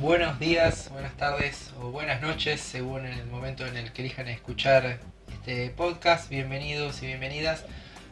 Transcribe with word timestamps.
buenos 0.00 0.38
días, 0.38 0.88
buenas 0.90 1.14
tardes 1.18 1.72
o 1.78 1.90
buenas 1.90 2.22
noches, 2.22 2.60
según 2.60 3.04
el 3.04 3.26
momento 3.26 3.66
en 3.66 3.76
el 3.76 3.92
que 3.92 4.00
elijan 4.00 4.28
escuchar 4.28 4.98
este 5.30 5.68
podcast. 5.70 6.30
Bienvenidos 6.30 7.02
y 7.02 7.06
bienvenidas 7.06 7.64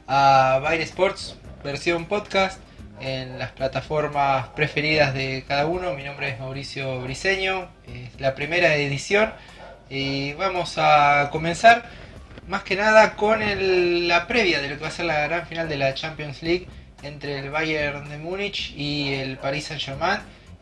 a 0.07 0.61
Baile 0.62 0.85
Sports, 0.85 1.37
versión 1.65 2.05
podcast, 2.05 2.61
en 3.01 3.39
las 3.39 3.53
plataformas 3.53 4.48
preferidas 4.48 5.15
de 5.15 5.45
cada 5.48 5.65
uno. 5.65 5.95
Mi 5.95 6.05
nombre 6.05 6.29
es 6.29 6.39
Mauricio 6.39 7.01
Briseño, 7.01 7.71
es 7.87 8.20
la 8.20 8.34
primera 8.34 8.75
edición 8.77 9.33
y 9.89 10.34
vamos 10.34 10.75
a 10.77 11.30
comenzar 11.33 11.87
más 12.48 12.65
que 12.65 12.77
nada 12.77 13.16
con 13.16 13.41
la 14.09 14.27
previa 14.27 14.61
de 14.61 14.69
lo 14.69 14.77
que 14.77 14.83
va 14.83 14.89
a 14.89 14.93
ser 14.93 15.07
la 15.07 15.27
gran 15.27 15.47
final 15.47 15.70
de 15.70 15.79
la 15.79 15.95
Champions 15.95 16.43
League 16.43 16.66
entre 17.02 17.39
el 17.39 17.51
Bayern 17.51 18.11
de 18.11 18.19
Múnich 18.19 18.75
y 18.77 19.15
el 19.15 19.39
Paris 19.39 19.66
Saint-Germain. 19.66 20.20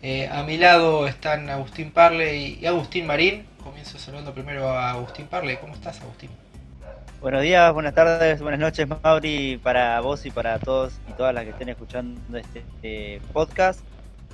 Eh, 0.09 0.29
a 0.31 0.45
mi 0.45 0.57
lado 0.57 1.09
están 1.09 1.51
Agustín 1.51 1.91
Parle 1.91 2.37
y 2.37 2.65
Agustín 2.65 3.09
Marín. 3.09 3.45
Comienzo 3.61 3.99
saludando 3.99 4.33
primero 4.33 4.69
a 4.69 4.93
Agustín 4.93 5.27
Parle. 5.27 5.59
¿Cómo 5.59 5.75
estás, 5.75 6.01
Agustín? 6.01 6.31
Buenos 7.21 7.43
días, 7.43 7.73
buenas 7.73 7.93
tardes, 7.93 8.41
buenas 8.41 8.61
noches, 8.61 8.87
Mauri, 8.87 9.59
para 9.61 10.01
vos 10.01 10.25
y 10.25 10.31
para 10.31 10.61
todos 10.61 11.01
y 11.11 11.13
todas 11.15 11.35
las 11.35 11.43
que 11.43 11.51
estén 11.51 11.71
escuchando 11.71 12.39
este, 12.39 12.61
este 12.61 13.21
podcast. 13.33 13.81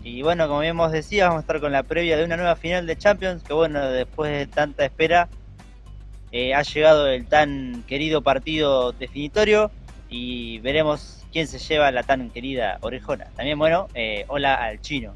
Y 0.04 0.20
bueno, 0.20 0.46
como 0.46 0.60
bien 0.60 0.76
vos 0.76 0.92
decías, 0.92 1.28
vamos 1.28 1.38
a 1.38 1.40
estar 1.40 1.58
con 1.58 1.72
la 1.72 1.84
previa 1.84 2.18
de 2.18 2.24
una 2.26 2.36
nueva 2.36 2.56
final 2.56 2.86
de 2.86 2.98
Champions, 2.98 3.42
que 3.42 3.54
bueno, 3.54 3.80
después 3.88 4.30
de 4.30 4.46
tanta 4.48 4.84
espera, 4.84 5.30
eh, 6.32 6.52
ha 6.52 6.60
llegado 6.60 7.08
el 7.08 7.24
tan 7.24 7.82
querido 7.84 8.20
partido 8.20 8.92
definitorio 8.92 9.70
y 10.10 10.58
veremos 10.58 11.24
quién 11.32 11.46
se 11.46 11.58
lleva 11.58 11.90
la 11.92 12.02
tan 12.02 12.28
querida 12.28 12.76
orejona. 12.82 13.30
También, 13.36 13.58
bueno, 13.58 13.88
eh, 13.94 14.26
hola 14.28 14.56
al 14.56 14.78
chino. 14.82 15.14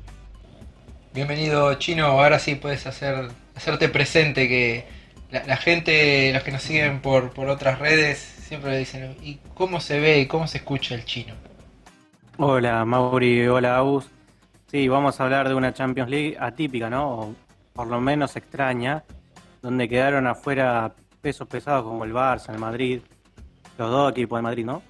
Bienvenido, 1.17 1.73
chino. 1.77 2.05
Ahora 2.05 2.39
sí 2.39 2.57
puedes 2.57 2.87
hacer, 2.87 3.29
hacerte 3.55 3.89
presente 3.89 4.49
que 4.49 4.85
la, 5.31 5.57
gente, 5.57 6.31
los 6.35 6.43
que 6.43 6.53
nos 6.53 6.61
siguen 6.61 7.01
por, 7.01 7.31
por 7.31 7.49
otras 7.49 7.79
redes, 7.79 8.19
siempre 8.19 8.77
dicen, 8.77 9.17
¿y 9.23 9.39
cómo 9.55 9.81
se 9.81 9.99
ve 9.99 10.21
y 10.21 10.27
cómo 10.27 10.47
se 10.47 10.59
escucha 10.59 10.95
el 10.95 11.07
chino? 11.07 11.33
Hola 12.37 12.85
Mauri, 12.85 13.47
hola 13.49 13.79
Agus. 13.79 14.07
Sí, 14.67 14.89
vamos 14.89 15.19
a 15.19 15.25
hablar 15.25 15.49
de 15.49 15.55
una 15.55 15.73
Champions 15.73 16.11
League 16.11 16.37
atípica, 16.39 16.91
¿no? 16.91 17.09
O 17.09 17.35
por 17.73 17.87
lo 17.87 17.99
menos 17.99 18.37
extraña, 18.37 19.03
donde 19.63 19.89
quedaron 19.89 20.27
afuera 20.27 20.93
pesos 21.23 21.49
pesados 21.49 21.85
como 21.85 22.05
el 22.05 22.13
Barça, 22.13 22.53
el 22.53 22.59
Madrid, 22.59 23.01
los 23.79 23.91
dos 23.91 24.13
equipos 24.13 24.39
de 24.39 24.43
Madrid, 24.43 24.67
¿no? 24.67 24.83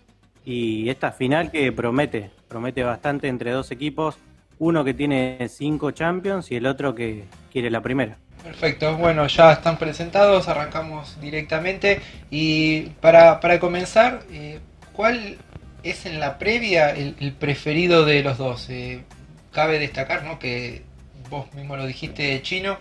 Y 0.45 0.89
esta 0.89 1.13
final 1.13 1.53
que 1.53 1.71
promete, 1.71 2.33
promete 2.49 2.83
bastante 2.83 3.29
entre 3.29 3.53
dos 3.53 3.71
equipos, 3.71 4.19
uno 4.59 4.85
que 4.85 4.95
tiene 4.95 5.49
cinco 5.49 5.91
Champions 5.91 6.51
y 6.51 6.57
el 6.57 6.67
otro 6.67 6.95
que 6.95 7.25
quiere 7.53 7.71
la 7.71 7.81
primera. 7.83 8.19
Perfecto, 8.43 8.97
bueno, 8.97 9.27
ya 9.27 9.53
están 9.53 9.77
presentados, 9.77 10.49
arrancamos 10.49 11.21
directamente. 11.21 12.01
Y 12.31 12.83
para, 13.01 13.41
comenzar, 13.59 14.23
eh, 14.31 14.61
¿cuál 14.93 15.37
es 15.83 16.07
en 16.07 16.21
la 16.21 16.39
previa 16.39 16.91
el, 16.91 17.33
preferido 17.39 18.05
de 18.05 18.23
los 18.23 18.39
dos? 18.39 18.71
Eh, 18.71 19.03
cabe 19.51 19.79
destacar 19.79 20.25
¿no? 20.25 20.39
que 20.39 20.83
vos 21.29 21.53
mismo 21.55 21.77
lo 21.77 21.87
dijiste, 21.87 22.41
chino. 22.43 22.79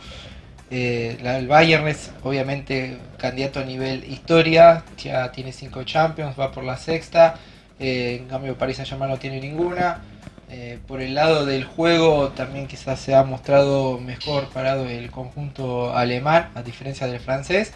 Eh, 0.69 1.17
el 1.23 1.47
Bayern 1.47 1.87
es 1.87 2.11
obviamente 2.23 2.97
candidato 3.17 3.59
a 3.59 3.63
nivel 3.63 4.03
historia, 4.03 4.83
ya 4.97 5.31
tiene 5.31 5.51
cinco 5.51 5.83
Champions, 5.83 6.39
va 6.39 6.51
por 6.51 6.63
la 6.63 6.77
sexta. 6.77 7.35
en 7.79 8.27
cambio, 8.27 8.55
París 8.55 8.77
Saint-Germain 8.77 9.09
no 9.09 9.17
tiene 9.17 9.39
ninguna. 9.39 10.01
Eh, 10.49 10.77
por 10.87 11.01
el 11.01 11.15
lado 11.15 11.45
del 11.45 11.63
juego 11.63 12.29
también 12.29 12.67
quizás 12.67 12.99
se 12.99 13.15
ha 13.15 13.23
mostrado 13.23 13.99
mejor 13.99 14.47
parado 14.49 14.87
el 14.87 15.09
conjunto 15.09 15.95
alemán 15.95 16.49
a 16.53 16.61
diferencia 16.61 17.07
del 17.07 17.19
francés, 17.19 17.73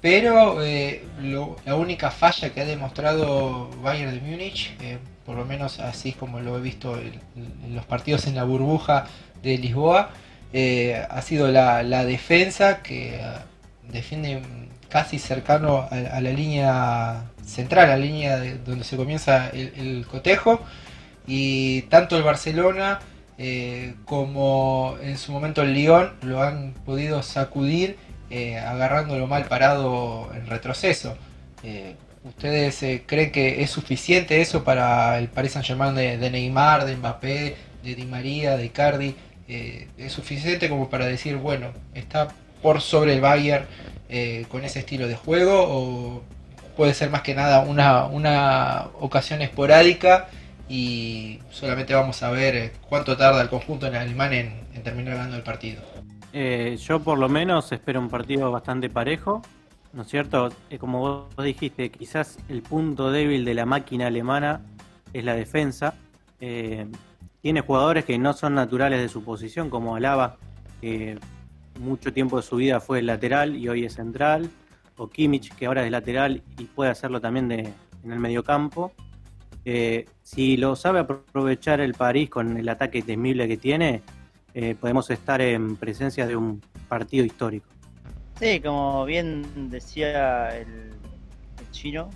pero 0.00 0.64
eh, 0.64 1.04
la 1.66 1.74
única 1.74 2.10
falla 2.10 2.50
que 2.50 2.62
ha 2.62 2.64
demostrado 2.64 3.68
Bayern 3.82 4.12
de 4.12 4.20
Múnich, 4.20 4.74
eh, 4.80 4.98
por 5.26 5.36
lo 5.36 5.44
menos 5.44 5.78
así 5.78 6.12
como 6.12 6.40
lo 6.40 6.56
he 6.56 6.60
visto 6.60 6.98
en, 6.98 7.20
los 7.74 7.84
partidos 7.84 8.26
en 8.26 8.34
la 8.34 8.44
burbuja 8.44 9.06
de 9.42 9.58
Lisboa, 9.58 10.10
ha 11.10 11.22
sido 11.22 11.48
la, 11.48 12.04
defensa 12.06 12.82
que 12.82 13.20
defiende 13.92 14.40
casi 14.88 15.18
cercano 15.18 15.86
a, 15.90 16.20
la 16.20 16.30
línea 16.30 17.24
central, 17.44 17.90
a 17.90 17.96
la 17.98 17.98
línea 17.98 18.38
donde 18.64 18.84
se 18.84 18.96
comienza 18.96 19.50
el 19.50 20.06
cotejo 20.10 20.60
y 21.26 21.82
tanto 21.82 22.16
el 22.16 22.22
Barcelona 22.22 23.00
eh, 23.38 23.94
como 24.06 24.96
en 25.02 25.18
su 25.18 25.30
momento 25.30 25.62
el 25.62 25.74
Lyon 25.74 26.14
lo 26.22 26.42
han 26.42 26.72
podido 26.72 27.22
sacudir 27.22 27.98
eh, 28.30 28.58
agarrándolo 28.58 29.26
mal 29.26 29.44
parado 29.44 30.30
en 30.34 30.46
retroceso. 30.46 31.16
Eh, 31.62 31.96
¿Ustedes 32.24 33.02
creen 33.06 33.30
que 33.30 33.62
es 33.62 33.70
suficiente 33.70 34.40
eso 34.40 34.64
para 34.64 35.18
el 35.18 35.28
Paris 35.28 35.52
Saint 35.52 35.66
Germain 35.66 35.94
de, 35.94 36.30
Neymar, 36.30 36.84
de 36.84 36.96
Mbappé, 36.96 37.56
de 37.84 37.94
Di 37.94 38.04
María, 38.04 38.56
de 38.56 38.70
Cardi? 38.70 39.14
¿Es 39.46 40.12
suficiente 40.12 40.68
como 40.68 40.90
para 40.90 41.06
decir, 41.06 41.36
bueno, 41.36 41.72
está 41.94 42.26
por 42.62 42.80
sobre 42.80 43.12
el 43.14 43.20
Bayern 43.20 43.66
con 44.48 44.64
ese 44.64 44.80
estilo 44.80 45.06
de 45.06 45.14
juego? 45.14 45.66
¿O 45.68 46.22
puede 46.76 46.94
ser 46.94 47.10
más 47.10 47.22
que 47.22 47.36
nada 47.36 47.60
una, 47.60 48.06
una 48.06 48.88
ocasión 48.98 49.40
esporádica 49.40 50.28
y 50.68 51.38
solamente 51.50 51.94
vamos 51.94 52.22
a 52.22 52.30
ver 52.30 52.56
eh, 52.56 52.72
cuánto 52.88 53.16
tarda 53.16 53.40
el 53.42 53.48
conjunto 53.48 53.86
en 53.86 53.94
alemán 53.94 54.32
en, 54.32 54.82
terminar 54.82 55.14
ganando 55.14 55.36
el 55.36 55.42
partido. 55.42 55.82
Eh, 56.32 56.76
yo 56.80 57.00
por 57.00 57.18
lo 57.18 57.28
menos 57.28 57.72
espero 57.72 58.00
un 58.00 58.08
partido 58.08 58.50
bastante 58.50 58.90
parejo, 58.90 59.42
¿no 59.92 60.02
es 60.02 60.08
cierto? 60.08 60.50
Eh, 60.70 60.78
como 60.78 61.00
vos 61.00 61.44
dijiste, 61.44 61.90
quizás 61.90 62.38
el 62.48 62.62
punto 62.62 63.10
débil 63.10 63.44
de 63.44 63.54
la 63.54 63.64
máquina 63.64 64.08
alemana 64.08 64.60
es 65.12 65.24
la 65.24 65.34
defensa. 65.34 65.94
tiene 66.38 67.60
jugadores 67.60 68.04
que 68.04 68.18
no 68.18 68.32
son 68.32 68.54
naturales 68.54 69.00
de 69.00 69.08
su 69.08 69.24
posición, 69.24 69.70
como 69.70 69.96
Alaba, 69.96 70.36
que 70.80 71.18
mucho 71.78 72.12
tiempo 72.12 72.36
de 72.36 72.42
su 72.42 72.56
vida 72.56 72.80
fue 72.80 73.02
lateral 73.02 73.56
y 73.56 73.68
hoy 73.68 73.84
es 73.84 73.94
central, 73.94 74.50
o 74.96 75.08
Kimmich, 75.08 75.54
que 75.54 75.66
ahora 75.66 75.84
es 75.84 75.90
lateral 75.90 76.42
y 76.58 76.64
puede 76.64 76.90
hacerlo 76.90 77.20
también 77.20 77.48
de, 77.48 77.72
en 78.04 78.12
el 78.12 78.18
mediocampo. 78.18 78.92
Eh, 79.68 80.06
si 80.22 80.56
lo 80.56 80.76
sabe 80.76 81.00
aprovechar 81.00 81.80
el 81.80 81.94
París 81.94 82.30
con 82.30 82.56
el 82.56 82.68
ataque 82.68 83.02
temible 83.02 83.48
que 83.48 83.56
tiene, 83.56 84.00
eh, 84.54 84.76
podemos 84.80 85.10
estar 85.10 85.40
en 85.40 85.74
presencia 85.74 86.24
de 86.24 86.36
un 86.36 86.62
partido 86.88 87.24
histórico. 87.24 87.66
Sí, 88.38 88.60
como 88.60 89.04
bien 89.04 89.68
decía 89.68 90.56
el, 90.56 90.92
chino, 91.72 92.10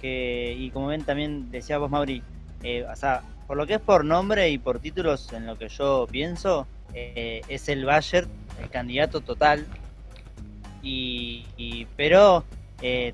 que, 0.00 0.54
y 0.56 0.70
como 0.70 0.86
bien 0.86 1.02
también 1.02 1.50
decía 1.50 1.78
vos, 1.78 1.90
Mauri, 1.90 2.22
eh, 2.62 2.86
o 2.88 2.94
sea, 2.94 3.22
por 3.48 3.56
lo 3.56 3.66
que 3.66 3.74
es 3.74 3.80
por 3.80 4.04
nombre 4.04 4.48
y 4.50 4.58
por 4.58 4.78
títulos, 4.78 5.32
en 5.32 5.46
lo 5.46 5.58
que 5.58 5.68
yo 5.68 6.06
pienso, 6.08 6.68
es 6.94 7.68
el 7.68 7.84
Bayern 7.84 8.30
el 8.62 8.70
candidato 8.70 9.20
total. 9.20 9.66
Y, 10.80 11.86
pero 11.96 12.44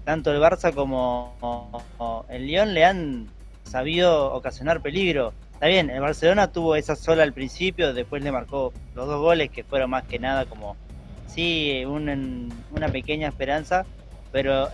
tanto 0.04 0.32
el 0.32 0.40
Barça 0.40 0.74
como 0.74 2.26
el 2.28 2.46
Lyon 2.46 2.74
le 2.74 2.84
han 2.84 3.28
sabido 3.70 4.32
ocasionar 4.32 4.80
peligro. 4.80 5.32
Está 5.52 5.66
bien, 5.66 5.90
el 5.90 6.00
Barcelona 6.00 6.50
tuvo 6.50 6.74
esa 6.76 6.96
sola 6.96 7.22
al 7.22 7.32
principio, 7.32 7.92
después 7.92 8.22
le 8.22 8.32
marcó 8.32 8.72
los 8.94 9.06
dos 9.06 9.20
goles 9.20 9.50
que 9.50 9.62
fueron 9.62 9.90
más 9.90 10.04
que 10.04 10.18
nada 10.18 10.46
como, 10.46 10.76
sí, 11.26 11.84
una 11.84 12.88
pequeña 12.90 13.28
esperanza, 13.28 13.84
pero 14.32 14.68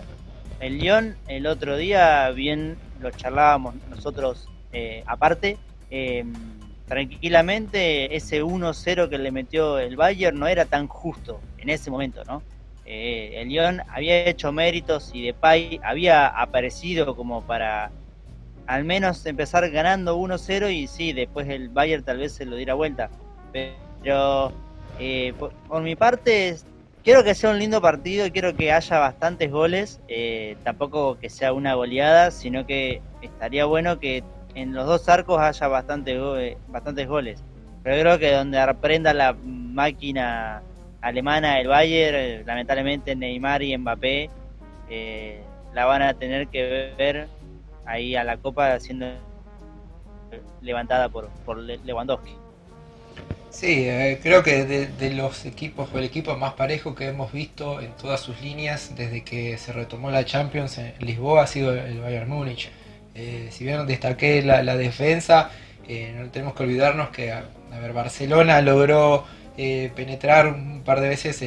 el 0.59 0.79
Lyon 0.79 1.15
el 1.27 1.45
otro 1.45 1.77
día, 1.77 2.29
bien 2.31 2.77
lo 2.99 3.11
charlábamos 3.11 3.75
nosotros 3.89 4.47
eh, 4.73 5.03
aparte, 5.05 5.57
eh, 5.91 6.25
tranquilamente 6.87 8.15
ese 8.15 8.43
1-0 8.43 9.09
que 9.09 9.17
le 9.17 9.31
metió 9.31 9.77
el 9.77 9.95
Bayern 9.95 10.39
no 10.39 10.47
era 10.47 10.65
tan 10.65 10.87
justo 10.87 11.39
en 11.57 11.69
ese 11.69 11.91
momento, 11.91 12.23
¿no? 12.23 12.41
Eh, 12.85 13.41
el 13.41 13.49
Lyon 13.49 13.81
había 13.89 14.25
hecho 14.25 14.51
méritos 14.53 15.11
y 15.13 15.21
Depay 15.23 15.81
había 15.83 16.27
aparecido 16.27 17.15
como 17.15 17.41
para 17.41 17.91
al 18.67 18.83
menos 18.83 19.25
empezar 19.25 19.69
ganando 19.71 20.17
1-0 20.17 20.73
y 20.73 20.87
sí, 20.87 21.13
después 21.13 21.47
el 21.47 21.69
Bayern 21.69 22.03
tal 22.03 22.17
vez 22.17 22.33
se 22.33 22.45
lo 22.45 22.57
diera 22.57 22.73
vuelta. 22.73 23.09
Pero 23.53 24.51
eh, 24.99 25.33
por, 25.39 25.81
mi 25.81 25.95
parte, 25.95 26.57
quiero 27.03 27.23
que 27.23 27.33
sea 27.33 27.49
un 27.49 27.59
lindo 27.59 27.81
partido, 27.81 28.29
quiero 28.31 28.55
que 28.55 28.73
haya 28.73 28.99
bastantes 28.99 29.49
goles, 29.49 30.01
eh, 30.09 30.57
tampoco 30.63 31.17
que 31.17 31.29
sea 31.29 31.53
una 31.53 31.75
goleada, 31.75 32.29
sino 32.29 32.67
que 32.67 33.01
estaría 33.21 33.65
bueno 33.65 33.99
que 33.99 34.23
en 34.53 34.73
los 34.73 34.85
dos 34.85 35.07
arcos 35.07 35.39
haya 35.39 35.67
bastante 35.69 36.57
bastantes 36.67 37.07
goles. 37.07 37.41
Pero 37.83 38.01
creo 38.01 38.19
que 38.19 38.33
donde 38.33 38.59
aprenda 38.59 39.13
la 39.13 39.33
máquina 39.33 40.61
alemana, 40.99 41.61
el 41.61 41.69
Bayern, 41.69 42.17
eh, 42.17 42.43
lamentablemente 42.45 43.15
Neymar 43.15 43.63
y 43.63 43.77
Mbappé, 43.77 44.29
la 45.73 45.85
van 45.85 46.01
a 46.01 46.13
tener 46.15 46.47
que 46.47 46.93
ver 46.97 47.27
ahí 47.87 48.15
a 48.15 48.23
la 48.23 48.37
copa 48.37 48.79
siendo 48.79 49.07
levantada 50.61 51.09
por, 51.09 51.29
por 51.45 51.57
Lewandowski. 51.57 52.35
Sí, 53.49 53.85
eh, 53.87 54.19
creo 54.21 54.43
que 54.43 54.65
de, 54.65 55.13
los 55.13 55.45
equipos 55.45 55.89
o 55.93 55.97
el 55.97 56.03
equipo 56.03 56.35
más 56.37 56.53
parejo 56.53 56.93
que 56.93 57.07
hemos 57.07 57.31
visto 57.31 57.81
en 57.81 57.91
todas 57.93 58.19
sus 58.19 58.39
líneas 58.41 58.93
desde 58.95 59.23
que 59.23 59.57
se 59.57 59.73
retomó 59.73 60.11
la 60.11 60.25
Champions 60.25 60.77
en 60.77 60.93
Lisboa 60.99 61.43
ha 61.43 61.47
sido 61.47 61.73
el 61.73 61.99
Bayern 62.01 62.29
Múnich. 62.29 62.69
Eh, 63.15 63.47
si 63.49 63.63
bien 63.63 63.87
destaqué 63.87 64.43
la, 64.43 64.77
defensa, 64.77 65.49
eh, 65.87 66.13
no 66.15 66.29
tenemos 66.29 66.53
que 66.53 66.63
olvidarnos 66.63 67.09
que 67.09 67.31
a, 67.31 67.45
ver, 67.81 67.93
Barcelona 67.93 68.61
logró 68.61 69.25
penetrar 69.55 70.47
un 70.47 70.83
par 70.83 70.99
de 70.99 71.09
veces, 71.09 71.43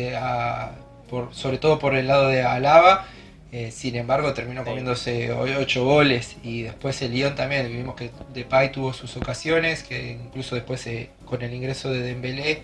por, 1.09 1.33
sobre 1.33 1.59
todo 1.59 1.79
por 1.79 1.95
el 1.95 2.09
lado 2.09 2.27
de 2.27 2.43
Alaba 2.43 3.07
eh, 3.53 3.73
sin 3.73 3.97
embargo, 3.97 4.33
terminó 4.33 4.63
comiéndose 4.63 5.33
8 5.33 5.85
goles 5.85 6.37
y 6.45 6.63
después 6.63 7.03
el 7.03 7.13
Lyon 7.13 7.35
también. 7.35 7.67
Vimos 7.73 7.97
que 7.97 8.11
Depay 8.33 8.71
tuvo 8.71 8.93
sus 8.93 9.17
ocasiones, 9.17 9.83
que 9.83 10.13
incluso 10.13 10.55
después 10.55 10.87
eh, 10.87 11.11
con 11.25 11.43
el 11.43 11.53
ingreso 11.53 11.91
de 11.91 12.01
Dembélé 12.01 12.63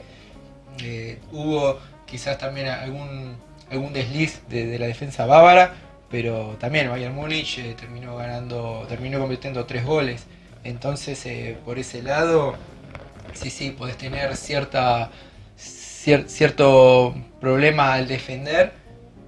eh, 0.84 1.18
hubo 1.32 1.80
quizás 2.06 2.38
también 2.38 2.68
algún, 2.68 3.36
algún 3.70 3.92
desliz 3.92 4.42
de, 4.48 4.78
la 4.78 4.86
defensa 4.86 5.26
bávara, 5.26 5.74
pero 6.08 6.56
también 6.60 6.88
Bayern 6.88 7.14
Múnich 7.14 7.60
terminó 7.74 8.16
ganando, 8.16 8.86
terminó 8.88 9.18
convirtiendo 9.18 9.64
3 9.66 9.84
goles. 9.84 10.24
Entonces, 10.62 11.26
por 11.64 11.78
ese 11.80 12.02
lado, 12.02 12.54
sí, 13.34 13.50
sí, 13.50 13.70
podés 13.70 13.96
tener 13.96 14.36
cierta, 14.36 15.10
cierto 15.56 17.14
problema 17.40 17.94
al 17.94 18.06
defender, 18.06 18.72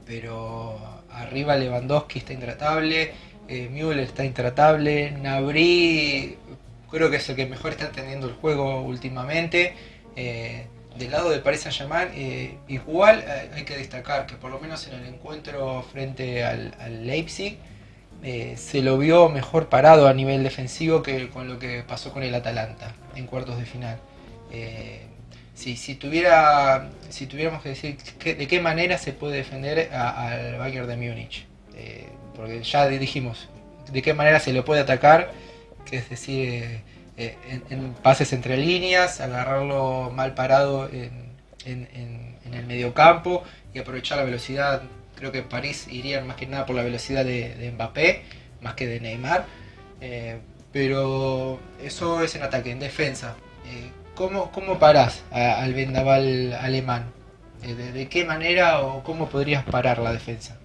pero 0.06 0.87
arriba 1.22 1.56
Lewandowski 1.56 2.20
está 2.20 2.32
intratable, 2.32 3.12
eh, 3.48 3.68
Müller 3.70 4.00
está 4.00 4.24
intratable, 4.24 5.12
Nabri 5.12 6.36
creo 6.90 7.10
que 7.10 7.16
es 7.16 7.28
el 7.28 7.36
que 7.36 7.46
mejor 7.46 7.72
está 7.72 7.86
entendiendo 7.86 8.26
el 8.26 8.34
juego 8.34 8.82
últimamente. 8.82 9.74
Eh, 10.16 10.66
del 10.98 11.12
lado 11.12 11.30
de 11.30 11.38
Paris 11.38 11.60
Saint-Germain, 11.60 12.08
eh, 12.14 12.58
igual 12.66 13.24
eh, 13.26 13.50
hay 13.54 13.64
que 13.64 13.76
destacar 13.76 14.26
que 14.26 14.34
por 14.34 14.50
lo 14.50 14.58
menos 14.58 14.86
en 14.88 14.94
el 14.94 15.06
encuentro 15.06 15.82
frente 15.92 16.44
al, 16.44 16.74
Leipzig 17.06 17.58
se 18.56 18.82
lo 18.82 18.98
vio 18.98 19.28
mejor 19.28 19.68
parado 19.68 20.08
a 20.08 20.12
nivel 20.12 20.42
defensivo 20.42 21.04
que 21.04 21.28
con 21.28 21.46
lo 21.46 21.60
que 21.60 21.84
pasó 21.86 22.12
con 22.12 22.24
el 22.24 22.34
Atalanta 22.34 22.92
en 23.14 23.26
cuartos 23.28 23.56
de 23.58 23.64
final 23.64 23.96
si, 25.58 25.94
tuviera, 25.96 26.88
si 27.08 27.26
tuviéramos 27.26 27.62
que 27.62 27.70
decir 27.70 27.98
de 27.98 28.46
qué 28.46 28.60
manera 28.60 28.96
se 28.96 29.12
puede 29.12 29.38
defender 29.38 29.92
al 29.92 30.56
Bayern 30.56 30.86
de 30.86 30.96
Múnich, 30.96 31.46
eh, 31.74 32.08
porque 32.36 32.62
ya 32.62 32.86
dijimos 32.86 33.48
de 33.90 34.02
qué 34.02 34.14
manera 34.14 34.38
se 34.38 34.52
lo 34.52 34.64
puede 34.64 34.82
atacar, 34.82 35.32
que 35.84 35.96
es 35.96 36.08
decir, 36.08 36.80
eh, 37.16 37.36
en, 37.70 37.92
pases 37.94 38.32
entre 38.32 38.56
líneas, 38.56 39.20
agarrarlo 39.20 40.12
mal 40.14 40.34
parado 40.34 40.88
en, 40.92 41.28
el 41.66 42.66
mediocampo 42.66 43.42
y 43.74 43.78
aprovechar 43.78 44.18
la 44.18 44.24
velocidad. 44.24 44.82
Creo 45.16 45.32
que 45.32 45.42
París 45.42 45.88
iría 45.90 46.22
más 46.24 46.36
que 46.36 46.46
nada 46.46 46.66
por 46.66 46.76
la 46.76 46.82
velocidad 46.82 47.24
de, 47.24 47.72
Mbappé, 47.74 48.22
más 48.62 48.74
que 48.74 48.86
de 48.86 49.00
Neymar. 49.00 49.44
Eh, 50.00 50.38
pero 50.72 51.58
eso 51.82 52.22
es 52.22 52.34
en 52.36 52.42
ataque, 52.42 52.70
en 52.70 52.78
defensa. 52.78 53.36
¿Cómo, 54.18 54.50
cómo 54.50 54.80
parás 54.80 55.22
al 55.30 55.72
vendaval 55.74 56.52
alemán? 56.54 57.04
Eh, 57.62 57.72
¿De, 57.72 58.08
qué 58.08 58.24
manera 58.24 58.82
o 58.82 59.04
cómo 59.04 59.28
podrías 59.28 59.64
parar 59.64 60.00
la 60.00 60.12
defensa? 60.12 60.58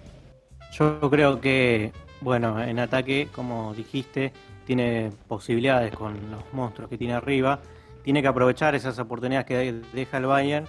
Yo 0.72 0.98
creo 1.08 1.40
que, 1.40 1.92
bueno, 2.20 2.60
en 2.60 2.80
ataque, 2.80 3.28
como 3.32 3.72
dijiste, 3.72 4.32
tiene 4.66 5.12
posibilidades 5.28 5.94
con 5.94 6.32
los 6.32 6.42
monstruos 6.52 6.90
que 6.90 6.98
tiene 6.98 7.14
arriba. 7.14 7.60
Tiene 8.02 8.22
que 8.22 8.26
aprovechar 8.26 8.74
esas 8.74 8.98
oportunidades 8.98 9.46
que 9.46 9.72
deja 9.92 10.16
el 10.16 10.26
Bayern 10.26 10.66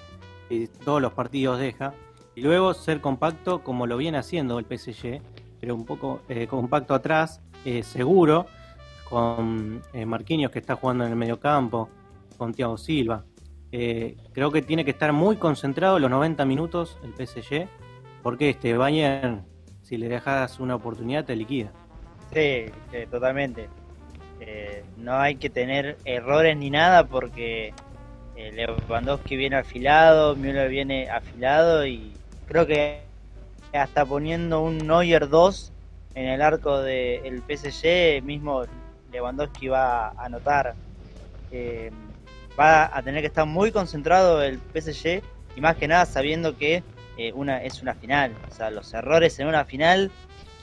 y 0.52 0.68
todos 0.68 1.02
los 1.02 1.12
partidos 1.14 1.60
deja. 1.60 1.92
Y 2.36 2.42
luego 2.42 2.76
ser 2.76 3.02
compacto 3.02 3.64
como 3.64 3.88
lo 3.88 3.98
viene 3.98 4.20
haciendo 4.20 4.60
el 4.60 4.66
PSG, 4.66 5.22
pero 5.60 5.74
un 5.74 5.86
poco 5.86 6.22
eh, 6.30 6.46
compacto 6.46 6.94
atrás, 6.94 7.42
eh, 7.66 7.82
seguro, 7.82 8.46
con 9.10 9.82
Marquinhos 10.06 10.52
que 10.52 10.60
está 10.60 10.76
jugando 10.76 11.04
en 11.04 11.10
el 11.10 11.16
medio 11.16 11.40
campo, 11.40 11.90
con 12.38 12.54
Thiago 12.54 12.78
Silva. 12.78 13.26
Eh, 13.72 14.18
creo 14.34 14.52
que 14.52 14.62
tiene 14.62 14.86
que 14.86 14.92
estar 14.92 15.12
muy 15.14 15.38
concentrado 15.38 16.00
los 16.00 16.10
90 16.10 16.46
minutos 16.46 16.98
el 17.04 17.14
PSG, 17.14 17.68
porque 18.24 18.50
este 18.50 18.78
Bayern, 18.78 19.46
si 19.82 19.98
le 19.98 20.08
dejas 20.08 20.60
una 20.60 20.76
oportunidad, 20.76 21.26
te 21.26 21.36
liquida. 21.36 21.72
Sí, 22.34 22.66
totalmente. 23.10 23.70
Eh, 24.40 24.84
no 24.98 25.18
hay 25.18 25.36
que 25.36 25.50
tener 25.50 25.98
errores 26.06 26.58
ni 26.58 26.70
nada 26.70 27.06
porque 27.06 27.74
eh, 28.36 28.52
Lewandowski 28.52 29.38
viene 29.38 29.58
afilado, 29.58 30.36
Müller 30.36 30.70
viene 30.70 31.10
afilado 31.10 31.86
y 31.86 32.14
creo 32.48 32.68
que 32.68 33.02
hasta 33.74 34.06
poniendo 34.06 34.62
un 34.62 34.78
Neuer 34.80 35.30
2 35.30 35.72
en 36.16 36.26
el 36.26 36.42
arco 36.42 36.82
del 36.82 37.42
PSG, 37.42 38.24
mismo 38.24 38.64
Lewandowski 39.12 39.68
va 39.68 40.10
a 40.10 40.26
anotar. 40.26 40.76
Eh, 41.52 41.92
va 42.60 42.96
a 42.96 43.02
tener 43.02 43.22
que 43.22 43.28
estar 43.28 43.46
muy 43.46 43.72
concentrado 43.72 44.42
el 44.42 44.60
PSG 44.74 45.22
y 45.56 45.62
más 45.62 45.76
que 45.76 45.88
nada 45.88 46.06
sabiendo 46.06 46.58
que 46.58 46.84
eh, 47.18 47.32
una 47.34 47.64
es 47.64 47.82
una 47.82 47.94
final. 47.94 48.34
O 48.50 48.54
sea, 48.54 48.70
los 48.72 48.94
errores 48.94 49.40
en 49.40 49.48
una 49.48 49.66
final 49.66 50.12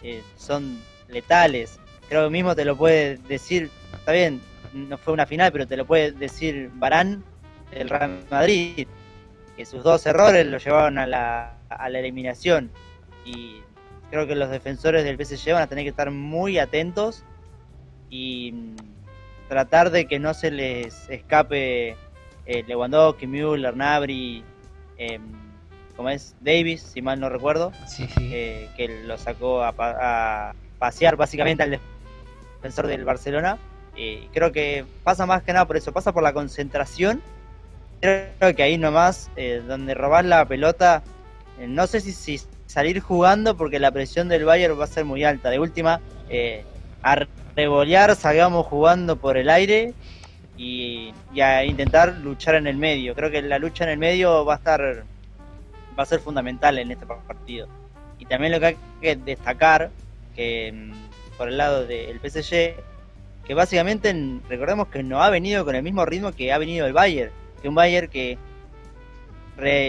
eh, 0.03 0.23
son 0.37 0.79
letales. 1.09 1.79
Creo 2.09 2.25
que 2.25 2.31
mismo 2.31 2.55
te 2.55 2.65
lo 2.65 2.77
puede 2.77 3.17
decir, 3.29 3.71
está 3.95 4.13
bien, 4.13 4.41
no 4.73 4.99
fue 4.99 5.15
una 5.15 5.27
final, 5.27 5.53
pero 5.53 5.67
te 5.67 5.77
lo 5.77 5.87
puede 5.87 6.13
decir 6.13 6.71
Barán 6.75 7.23
del 7.71 7.89
Real 7.89 8.23
Madrid, 8.31 8.87
que 9.57 9.65
sus 9.65 9.83
dos 9.83 10.05
errores 10.07 10.47
lo 10.47 10.59
llevaron 10.59 10.99
a 10.99 11.07
la, 11.07 11.57
a 11.69 11.89
la 11.89 11.99
eliminación. 11.99 12.71
Y 13.25 13.61
creo 14.11 14.27
que 14.27 14.35
los 14.35 14.51
defensores 14.51 15.05
del 15.05 15.25
PSG 15.25 15.53
van 15.53 15.63
a 15.63 15.67
tener 15.67 15.85
que 15.85 15.91
estar 15.91 16.11
muy 16.11 16.59
atentos 16.59 17.25
y 18.11 18.53
tratar 19.53 19.91
de 19.91 20.07
que 20.07 20.19
no 20.19 20.33
se 20.33 20.51
les 20.51 21.11
escape 21.11 21.91
eh, 22.47 22.65
Lewandowski, 22.67 23.27
Müller, 23.27 23.77
Nabri, 23.77 24.43
eh, 24.97 25.21
como 25.95 26.09
es 26.09 26.35
Davis, 26.41 26.81
si 26.81 27.03
mal 27.03 27.21
no 27.21 27.29
recuerdo, 27.29 27.71
eh, 28.19 28.71
que 28.79 29.03
lo 29.05 29.19
sacó 29.19 29.63
a, 29.63 30.55
pasear 30.79 31.17
básicamente 31.17 31.63
al 31.63 31.79
defensor 32.57 32.87
del 32.87 33.05
Barcelona. 33.05 33.59
y 33.95 34.27
creo 34.29 34.53
que 34.53 34.87
pasa 35.05 35.27
más 35.27 35.43
que 35.43 35.53
nada 35.53 35.67
por 35.67 35.77
eso, 35.77 35.93
pasa 35.93 36.13
por 36.13 36.23
la 36.23 36.33
concentración. 36.33 37.21
Creo 38.01 38.57
que 38.57 38.63
ahí 38.63 38.79
nomás, 38.79 39.31
eh, 39.37 39.63
donde 39.69 39.93
robás 39.93 40.25
la 40.25 40.47
pelota, 40.47 41.03
no 41.59 41.87
sé 41.87 42.01
si, 42.01 42.13
si, 42.13 42.41
salir 42.67 43.01
jugando 43.01 43.55
porque 43.55 43.79
la 43.79 43.91
presión 43.91 44.29
del 44.29 44.47
Bayern 44.47 44.81
va 44.81 44.85
a 44.85 44.87
ser 44.87 45.05
muy 45.05 45.25
alta. 45.25 45.51
De 45.51 45.59
última, 45.59 46.01
revolear, 47.57 48.15
salgamos 48.17 48.67
jugando 48.67 49.17
por 49.17 49.37
el 49.37 49.51
aire 49.51 49.95
y, 50.57 51.13
a 51.41 51.65
intentar 51.65 52.15
luchar 52.19 52.55
en 52.55 52.67
el 52.67 52.77
medio. 52.77 53.15
Creo 53.15 53.31
que 53.31 53.43
la 53.43 53.59
lucha 53.59 53.85
en 53.85 53.91
el 53.91 53.99
medio 53.99 54.45
va 54.45 54.55
a 54.55 54.57
estar 54.57 55.05
va 55.99 56.03
a 56.03 56.07
ser 56.07 56.21
fundamental 56.21 56.79
en 56.79 56.91
este 56.91 57.07
partido. 57.07 57.69
Y 58.19 58.25
también 58.27 58.53
lo 58.53 58.61
que 58.61 58.67
hay 58.67 58.77
que 59.01 59.17
destacar 59.17 59.91
que 60.35 60.73
mm, 60.73 61.37
por 61.37 61.49
el 61.49 61.59
lado 61.59 61.87
del 61.87 62.19
PSG 62.21 62.75
que 63.45 63.55
básicamente 63.55 64.15
recordemos 64.49 64.89
que 64.89 65.03
no 65.03 65.23
ha 65.23 65.31
venido 65.31 65.65
con 65.65 65.75
el 65.75 65.83
mismo 65.83 66.05
ritmo 66.07 66.33
que 66.33 66.53
ha 66.53 66.59
venido 66.59 66.87
el 66.87 66.93
Bayern, 66.93 67.33
que 67.61 67.69
un 67.69 67.75
Bayern 67.75 68.09
que 68.09 68.39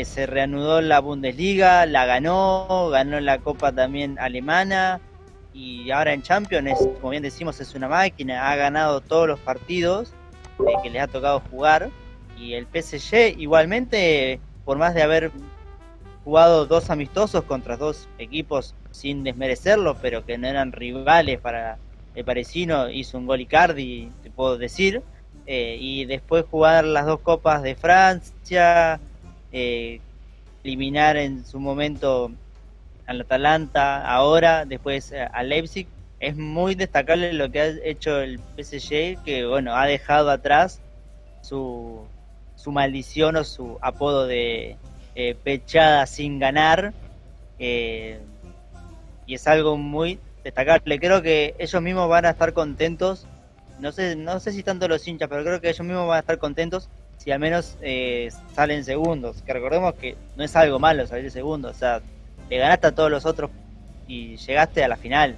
se 0.06 0.26
reanudó 0.26 0.82
la 0.82 1.00
Bundesliga, 1.00 1.86
la 1.86 2.06
ganó, 2.06 2.90
ganó 2.90 3.20
la 3.20 3.40
Copa 3.40 3.72
también 3.72 4.20
alemana, 4.20 5.00
y 5.54 5.92
ahora 5.92 6.14
en 6.14 6.22
Champions, 6.22 6.80
como 7.00 7.10
bien 7.10 7.24
decimos, 7.24 7.60
es 7.62 7.76
una 7.76 7.88
máquina, 7.88 8.52
ha 8.52 8.56
ganado 8.56 9.02
todos 9.02 9.28
los 9.28 9.40
partidos 9.40 10.14
eh, 10.60 10.74
que 10.82 10.90
le 10.90 11.00
ha 11.00 11.08
tocado 11.08 11.42
jugar. 11.52 11.90
Y 12.38 12.54
el 12.54 12.66
PSG 12.66 13.40
igualmente, 13.40 14.40
por 14.66 14.78
más 14.78 14.96
de 14.96 15.04
haber 15.04 15.32
jugado 16.24 16.66
dos 16.66 16.90
amistosos 16.90 17.44
contra 17.44 17.78
dos 17.78 18.08
equipos 18.18 18.74
sin 18.92 19.24
desmerecerlos, 19.24 19.98
pero 20.02 20.26
que 20.26 20.38
no 20.38 20.48
eran 20.48 20.72
rivales 20.72 21.40
para 21.40 21.78
el 22.16 22.26
parisino, 22.26 22.90
hizo 22.90 23.18
un 23.18 23.26
gol 23.26 23.42
Icardi, 23.42 24.12
te 24.22 24.30
puedo 24.32 24.58
decir, 24.58 25.02
eh, 25.46 25.78
y 25.80 26.06
después 26.06 26.46
jugar 26.50 26.86
las 26.86 27.06
dos 27.06 27.20
copas 27.20 27.62
de 27.64 27.76
Francia, 27.76 29.00
eh, 29.52 30.00
eliminar 30.64 31.18
en 31.18 31.46
su 31.46 31.60
momento 31.60 32.32
al 33.06 33.22
Atalanta, 33.22 34.06
ahora, 34.06 34.66
después 34.66 35.12
eh, 35.12 35.28
al 35.32 35.50
Leipzig. 35.50 35.88
Es 36.20 36.38
muy 36.38 36.76
destacable 36.76 37.34
lo 37.34 37.52
que 37.52 37.62
ha 37.62 37.68
hecho 37.84 38.22
el 38.22 38.40
PSG, 38.58 39.24
que 39.26 39.46
bueno, 39.46 39.76
ha 39.76 39.86
dejado 39.86 40.32
atrás 40.32 40.80
su, 41.42 42.06
su 42.56 42.72
maldición 42.72 43.36
o 43.36 43.44
su 43.44 43.78
apodo 43.82 44.26
de 44.26 44.78
eh, 45.16 45.36
pechada 45.44 46.06
sin 46.06 46.40
ganar. 46.40 46.94
Eh, 47.60 48.20
y 49.26 49.36
es 49.36 49.48
algo 49.48 49.78
muy 49.78 50.20
destacable. 50.44 51.00
Creo 51.00 51.22
que 51.22 51.56
ellos 51.60 51.82
mismos 51.82 52.10
van 52.10 52.26
a 52.26 52.32
estar 52.32 52.54
contentos. 52.54 53.28
No 53.80 53.92
sé, 53.92 54.16
no 54.16 54.40
sé 54.40 54.52
si 54.52 54.64
tanto 54.64 54.88
los 54.88 55.08
hinchas, 55.08 55.28
pero 55.30 55.44
creo 55.44 55.62
que 55.62 55.70
ellos 55.70 55.86
mismos 55.86 56.08
van 56.08 56.18
a 56.18 56.20
estar 56.22 56.38
contentos 56.38 56.90
si 57.18 57.32
al 57.32 57.40
menos 57.40 57.78
eh, 57.82 58.30
salen 58.54 58.84
segundos. 58.84 59.42
Que 59.42 59.54
recordemos 59.54 59.94
que 59.96 60.16
no 60.36 60.44
es 60.44 60.56
algo 60.56 60.80
malo 60.80 61.08
salir 61.08 61.32
segundo, 61.32 61.70
o 61.70 61.74
sea, 61.74 62.02
ganaste 62.58 62.88
a 62.88 62.96
todos 62.96 63.12
los 63.12 63.26
otros 63.26 63.52
y 64.08 64.38
llegaste 64.38 64.84
a 64.84 64.88
la 64.88 64.98
final. 64.98 65.36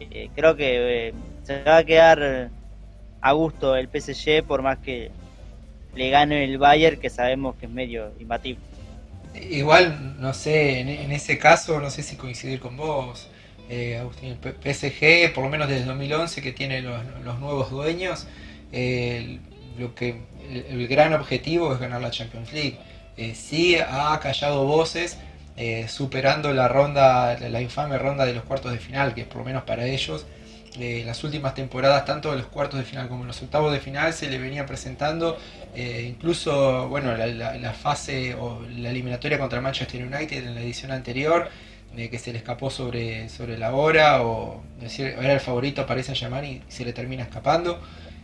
Eh, 0.00 0.30
creo 0.34 0.56
que 0.56 1.08
eh, 1.08 1.14
se 1.42 1.62
va 1.62 1.78
a 1.78 1.84
quedar 1.84 2.50
a 3.20 3.32
gusto 3.32 3.76
el 3.76 3.88
PSG 3.88 4.44
por 4.44 4.62
más 4.62 4.78
que 4.78 5.10
le 5.94 6.10
gane 6.10 6.44
el 6.44 6.58
Bayern, 6.58 7.00
que 7.00 7.10
sabemos 7.10 7.56
que 7.56 7.66
es 7.66 7.72
medio 7.72 8.12
imbatible. 8.20 8.62
Igual, 9.34 10.20
no 10.20 10.32
sé, 10.32 10.80
en, 10.80 11.12
ese 11.12 11.38
caso, 11.38 11.80
no 11.80 11.90
sé 11.90 12.02
si 12.02 12.16
coincidir 12.16 12.60
con 12.60 12.76
vos, 12.76 13.28
eh, 13.68 13.98
Agustín. 13.98 14.38
El 14.42 14.74
PSG, 14.74 15.32
por 15.34 15.44
lo 15.44 15.50
menos 15.50 15.68
desde 15.68 15.84
2011, 15.84 16.40
que 16.42 16.52
tiene 16.52 16.82
los, 16.82 17.38
nuevos 17.38 17.70
dueños, 17.70 18.26
lo 19.78 19.94
que 19.94 20.22
el, 20.50 20.86
gran 20.88 21.12
objetivo 21.12 21.72
es 21.72 21.80
ganar 21.80 22.00
la 22.00 22.10
Champions 22.10 22.52
League. 22.52 22.78
Sí 23.34 23.76
ha 23.76 24.18
callado 24.20 24.64
voces 24.64 25.18
eh, 25.58 25.86
superando 25.88 26.54
la 26.54 26.68
ronda, 26.68 27.36
la 27.38 27.60
infame 27.60 27.98
ronda 27.98 28.24
de 28.24 28.32
los 28.32 28.44
cuartos 28.44 28.72
de 28.72 28.78
final, 28.78 29.14
que 29.14 29.24
por 29.24 29.38
lo 29.38 29.44
menos 29.44 29.64
para 29.64 29.84
ellos 29.84 30.24
eh, 30.80 31.02
las 31.04 31.24
últimas 31.24 31.54
temporadas, 31.54 32.04
tanto 32.04 32.32
en 32.32 32.38
los 32.38 32.46
cuartos 32.46 32.78
de 32.78 32.86
final 32.86 33.08
como 33.08 33.24
los 33.24 33.42
octavos 33.42 33.72
de 33.72 33.80
final, 33.80 34.12
se 34.12 34.30
le 34.30 34.38
venía 34.38 34.64
presentando 34.64 35.36
eh, 35.74 36.06
incluso 36.08 36.88
bueno 36.88 37.16
la, 37.16 37.72
fase 37.72 38.34
o 38.34 38.62
la 38.76 38.90
eliminatoria 38.90 39.38
contra 39.38 39.60
Manchester 39.60 40.04
United 40.04 40.46
en 40.46 40.54
la 40.54 40.60
edición 40.60 40.92
anterior, 40.92 41.48
eh, 41.96 42.08
que 42.10 42.18
se 42.18 42.32
le 42.32 42.38
escapó 42.38 42.70
sobre, 42.70 43.28
sobre 43.28 43.58
la 43.58 43.74
hora, 43.74 44.22
o 44.22 44.62
decir, 44.80 45.06
era 45.06 45.32
el 45.32 45.40
favorito 45.40 45.84
para 45.84 46.00
esa 46.00 46.12
llamar 46.12 46.44
y 46.44 46.62
se 46.68 46.84
le 46.84 46.92
termina 46.92 47.24
escapando. 47.24 47.80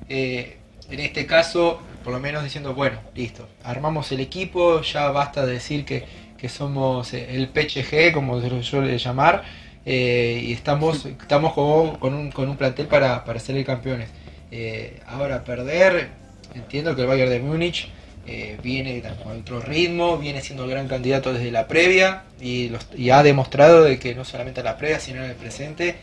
en 0.08 1.00
este 1.00 1.26
caso, 1.26 1.80
por 2.04 2.12
lo 2.12 2.20
menos 2.20 2.44
diciendo, 2.44 2.74
bueno, 2.74 3.00
listo, 3.14 3.48
armamos 3.64 4.12
el 4.12 4.20
equipo, 4.20 4.82
ya 4.82 5.10
basta 5.10 5.44
de 5.46 5.54
decir 5.54 5.84
que, 5.84 6.04
que 6.44 6.50
somos 6.50 7.14
el 7.14 7.48
PHG, 7.48 8.12
como 8.12 8.38
se 8.42 8.50
lo 8.50 8.62
suele 8.62 8.98
llamar. 8.98 9.44
Eh, 9.86 10.42
y 10.44 10.52
estamos, 10.52 11.06
estamos 11.06 11.54
con, 11.54 12.12
un, 12.12 12.30
con 12.32 12.50
un 12.50 12.56
plantel 12.58 12.86
para, 12.86 13.24
para 13.24 13.40
ser 13.40 13.64
campeones. 13.64 14.10
Eh, 14.50 15.00
ahora 15.06 15.42
perder, 15.42 16.10
entiendo 16.54 16.94
que 16.94 17.00
el 17.00 17.06
Bayern 17.06 17.30
de 17.30 17.40
Múnich 17.40 17.88
eh, 18.26 18.58
viene 18.62 19.02
con 19.22 19.40
otro 19.40 19.60
ritmo, 19.60 20.18
viene 20.18 20.42
siendo 20.42 20.64
el 20.64 20.70
gran 20.70 20.86
candidato 20.86 21.32
desde 21.32 21.50
la 21.50 21.66
previa 21.66 22.24
y, 22.38 22.70
ha 23.10 23.22
demostrado 23.22 23.82
de 23.82 23.98
que 23.98 24.14
no 24.14 24.26
solamente 24.26 24.60
en 24.60 24.66
la 24.66 24.76
previa, 24.76 25.00
sino 25.00 25.24
en 25.24 25.30
el 25.30 25.36
presente 25.36 25.96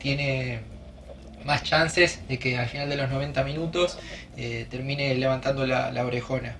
tiene 0.00 0.62
más 1.44 1.62
chances 1.62 2.26
de 2.26 2.40
que 2.40 2.58
al 2.58 2.66
final 2.66 2.88
de 2.88 2.96
los 2.96 3.08
90 3.08 3.44
minutos 3.44 4.00
termine 4.68 5.14
levantando 5.14 5.64
la, 5.64 6.04
orejona. 6.04 6.56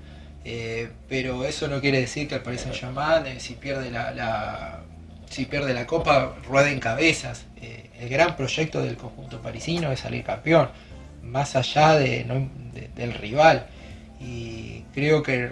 Pero 1.09 1.45
eso 1.45 1.69
no 1.69 1.81
quiere 1.81 2.01
decir 2.01 2.29
que 2.29 2.37
al 2.37 2.43
Paris 2.43 2.61
Saint 2.63 2.77
Germain, 2.77 3.41
si 3.41 3.55
pierde 3.55 3.91
la 3.91 4.83
si 5.31 5.45
pierde 5.47 5.75
la 5.75 5.87
copa, 5.87 6.35
rueda 6.47 6.71
en 6.71 6.81
cabezas. 6.81 7.47
Eh, 7.61 7.91
el 8.01 8.09
gran 8.09 8.37
proyecto 8.37 8.83
del 8.83 8.97
conjunto 8.97 9.41
parisino 9.43 9.91
es 9.93 10.01
salir 10.01 10.25
campeón, 10.25 10.69
más 11.23 11.57
allá 11.57 11.97
de, 11.97 12.27
del 12.95 13.15
rival. 13.15 13.67
Y 14.21 14.83
creo 14.95 15.23
que 15.23 15.51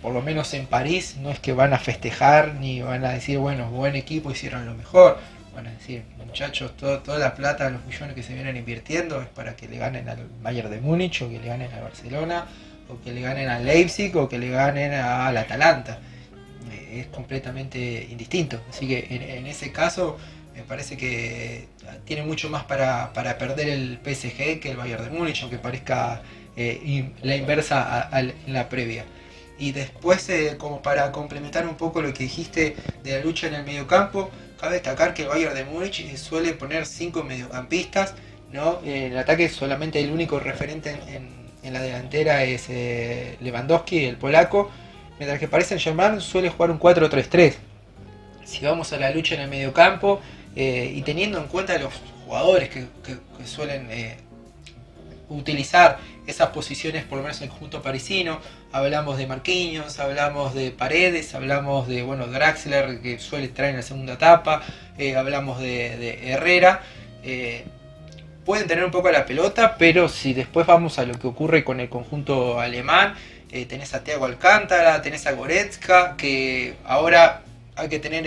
por 0.00 0.12
lo 0.12 0.22
menos 0.22 0.52
en 0.54 0.66
París 0.66 1.16
no 1.20 1.30
es 1.30 1.38
que 1.38 1.52
van 1.52 1.72
a 1.72 1.78
festejar 1.78 2.54
ni 2.54 2.82
van 2.82 3.04
a 3.04 3.10
decir, 3.10 3.38
bueno, 3.38 3.70
buen 3.70 3.94
equipo, 3.94 4.30
hicieron 4.30 4.66
lo 4.66 4.74
mejor. 4.74 5.18
Van 5.54 5.66
a 5.66 5.70
decir, 5.70 6.02
muchachos, 6.26 6.76
toda 6.76 7.18
la 7.18 7.34
plata, 7.34 7.70
los 7.70 7.84
millones 7.84 8.14
que 8.14 8.22
se 8.22 8.34
vienen 8.34 8.56
invirtiendo 8.56 9.20
es 9.20 9.28
para 9.28 9.54
que 9.54 9.68
le 9.68 9.76
ganen 9.76 10.08
al 10.08 10.26
Bayern 10.42 10.70
de 10.70 10.80
Múnich 10.80 11.22
o 11.22 11.28
que 11.28 11.38
le 11.38 11.46
ganen 11.46 11.70
al 11.72 11.82
Barcelona 11.82 12.46
o 12.88 13.00
que 13.02 13.12
le 13.12 13.20
ganen 13.20 13.48
al 13.48 13.64
Leipzig 13.64 14.16
o 14.16 14.28
que 14.28 14.38
le 14.38 14.50
ganen 14.50 14.92
al 14.92 15.36
Atalanta 15.36 16.00
es 16.92 17.06
completamente 17.06 18.06
indistinto. 18.10 18.60
Así 18.68 18.86
que 18.86 19.06
en, 19.10 19.46
ese 19.46 19.72
caso 19.72 20.18
me 20.54 20.62
parece 20.62 20.96
que 20.96 21.68
tiene 22.04 22.22
mucho 22.22 22.50
más 22.50 22.64
para, 22.64 23.12
perder 23.12 23.68
el 23.68 23.98
PSG 24.04 24.60
que 24.60 24.70
el 24.70 24.76
Bayern 24.76 25.04
de 25.04 25.10
Múnich, 25.10 25.42
aunque 25.42 25.58
parezca 25.58 26.22
eh, 26.56 27.10
la 27.22 27.36
inversa 27.36 28.08
en 28.12 28.52
la 28.52 28.68
previa. 28.68 29.04
Y 29.58 29.72
después, 29.72 30.28
eh, 30.28 30.56
como 30.58 30.82
para 30.82 31.12
complementar 31.12 31.66
un 31.66 31.76
poco 31.76 32.02
lo 32.02 32.12
que 32.12 32.24
dijiste 32.24 32.76
de 33.02 33.18
la 33.18 33.24
lucha 33.24 33.46
en 33.46 33.54
el 33.54 33.64
mediocampo, 33.64 34.30
cabe 34.60 34.74
destacar 34.74 35.14
que 35.14 35.22
el 35.22 35.28
Bayern 35.28 35.54
de 35.54 35.64
Múnich 35.64 36.16
suele 36.16 36.52
poner 36.54 36.84
cinco 36.86 37.22
mediocampistas, 37.22 38.14
¿no? 38.52 38.80
El 38.84 39.16
ataque 39.16 39.48
solamente 39.48 40.00
el 40.00 40.10
único 40.10 40.40
referente 40.40 40.90
en, 40.90 41.14
en 41.14 41.41
la 41.70 41.80
delantera 41.80 42.44
es 42.44 42.66
eh, 42.68 43.36
Lewandowski, 43.40 44.04
el 44.04 44.16
polaco, 44.16 44.70
mientras 45.18 45.38
que 45.38 45.64
Saint 45.64 45.80
Germain 45.80 46.20
suele 46.20 46.50
jugar 46.50 46.70
un 46.70 46.80
4-3-3. 46.80 47.54
Si 48.44 48.64
vamos 48.64 48.92
a 48.92 48.96
la 48.96 49.10
lucha 49.10 49.36
en 49.36 49.42
el 49.42 49.48
mediocampo 49.48 50.20
eh, 50.56 50.92
y 50.94 51.02
teniendo 51.02 51.38
en 51.38 51.46
cuenta 51.46 51.78
los 51.78 51.92
jugadores 52.26 52.68
que, 52.68 52.86
suelen 53.44 53.88
eh, 53.90 54.16
utilizar 55.28 55.98
esas 56.26 56.48
posiciones, 56.50 57.04
por 57.04 57.18
lo 57.18 57.24
menos 57.24 57.38
en 57.38 57.44
el 57.44 57.50
conjunto 57.50 57.82
parisino, 57.82 58.40
hablamos 58.72 59.18
de 59.18 59.26
Marquinhos, 59.26 59.98
hablamos 59.98 60.54
de 60.54 60.70
Paredes, 60.70 61.34
hablamos 61.34 61.88
de 61.88 62.02
bueno 62.02 62.26
Draxler 62.26 63.00
que 63.00 63.18
suele 63.18 63.46
estar 63.46 63.66
en 63.66 63.76
la 63.76 63.82
segunda 63.82 64.14
etapa, 64.14 64.62
eh, 64.98 65.16
hablamos 65.16 65.60
de, 65.60 66.32
Herrera 66.32 66.82
pueden 68.44 68.66
tener 68.66 68.84
un 68.84 68.90
poco 68.90 69.10
la 69.10 69.26
pelota, 69.26 69.76
pero 69.78 70.08
si 70.08 70.34
después 70.34 70.66
vamos 70.66 70.98
a 70.98 71.04
lo 71.04 71.14
que 71.18 71.26
ocurre 71.26 71.64
con 71.64 71.80
el 71.80 71.88
conjunto 71.88 72.60
alemán, 72.60 73.14
eh, 73.50 73.66
tenés 73.66 73.94
a 73.94 74.02
Thiago 74.02 74.24
Alcántara, 74.24 75.02
tenés 75.02 75.26
a 75.26 75.32
Goretzka, 75.32 76.16
que 76.16 76.74
ahora 76.84 77.42
hay 77.76 77.88
que 77.88 77.98
tener 77.98 78.24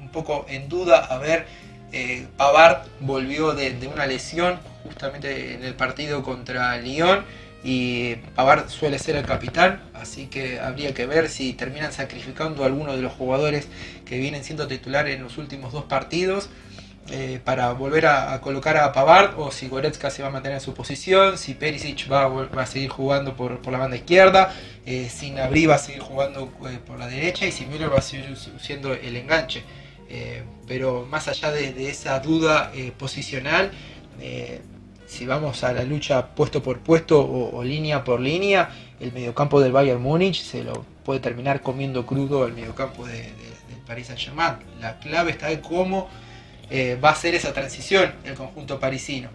un 0.00 0.10
poco 0.10 0.46
en 0.48 0.68
duda 0.68 0.98
a 0.98 1.18
ver, 1.18 1.46
eh, 1.92 2.26
Pavard 2.36 2.82
volvió 3.00 3.52
de, 3.52 3.74
una 3.92 4.06
lesión 4.06 4.60
justamente 4.84 5.54
en 5.54 5.64
el 5.64 5.74
partido 5.74 6.22
contra 6.22 6.76
Lyon 6.78 7.24
y 7.64 8.16
Pavard 8.34 8.68
suele 8.68 8.98
ser 8.98 9.16
el 9.16 9.24
capitán, 9.24 9.82
así 9.94 10.26
que 10.26 10.60
habría 10.60 10.94
que 10.94 11.06
ver 11.06 11.28
si 11.28 11.54
terminan 11.54 11.92
sacrificando 11.92 12.62
a 12.62 12.66
alguno 12.66 12.94
de 12.94 13.02
los 13.02 13.12
jugadores 13.12 13.68
que 14.04 14.18
vienen 14.18 14.44
siendo 14.44 14.68
titular 14.68 15.08
en 15.08 15.22
los 15.22 15.38
últimos 15.38 15.72
dos 15.72 15.84
partidos 15.84 16.50
eh, 17.10 17.40
para 17.42 17.72
volver 17.72 18.04
a, 18.04 18.38
colocar 18.42 18.76
a 18.76 18.92
Pavard 18.92 19.38
o 19.38 19.50
si 19.50 19.66
Goretzka 19.68 20.10
se 20.10 20.20
va 20.20 20.28
a 20.28 20.30
mantener 20.30 20.56
en 20.56 20.60
su 20.60 20.74
posición, 20.74 21.38
si 21.38 21.54
Perisic 21.54 22.10
va, 22.12 22.26
a 22.26 22.66
seguir 22.66 22.90
jugando 22.90 23.34
por, 23.34 23.66
la 23.66 23.78
banda 23.78 23.96
izquierda, 23.96 24.54
eh, 24.84 25.08
si 25.08 25.30
Nabri 25.30 25.64
va 25.64 25.76
a 25.76 25.78
seguir 25.78 26.02
jugando 26.02 26.52
eh, 26.68 26.78
por 26.86 26.98
la 26.98 27.06
derecha 27.06 27.46
y 27.46 27.52
si 27.52 27.64
Müller 27.64 27.90
va 27.90 27.98
a 27.98 28.02
seguir 28.02 28.36
siendo 28.60 28.92
el 28.92 29.16
enganche. 29.16 29.62
pero 30.66 31.06
más 31.10 31.28
allá 31.28 31.50
de, 31.50 31.88
esa 31.88 32.20
duda 32.20 32.72
posicional, 32.98 33.70
si 35.06 35.26
vamos 35.26 35.64
a 35.64 35.72
la 35.72 35.84
lucha 35.84 36.34
puesto 36.34 36.62
por 36.62 36.80
puesto 36.80 37.20
o, 37.20 37.64
línea 37.64 38.04
por 38.04 38.20
línea, 38.20 38.70
el 39.00 39.12
mediocampo 39.12 39.60
del 39.60 39.72
Bayern 39.72 40.02
Múnich 40.02 40.42
se 40.42 40.62
lo 40.62 40.84
puede 41.04 41.20
terminar 41.20 41.62
comiendo 41.62 42.04
crudo 42.04 42.46
el 42.46 42.52
mediocampo 42.52 43.06
de, 43.06 43.22
del 43.22 43.80
Paris 43.86 44.08
Saint 44.08 44.20
Germain. 44.20 44.56
La 44.80 44.98
clave 44.98 45.30
está 45.30 45.50
en 45.50 45.60
cómo 45.60 46.08
eh, 46.70 46.98
va 47.02 47.10
a 47.10 47.14
ser 47.14 47.34
esa 47.34 47.52
transición 47.52 48.14
el 48.24 48.34
conjunto 48.34 48.78
parisino. 48.78 49.30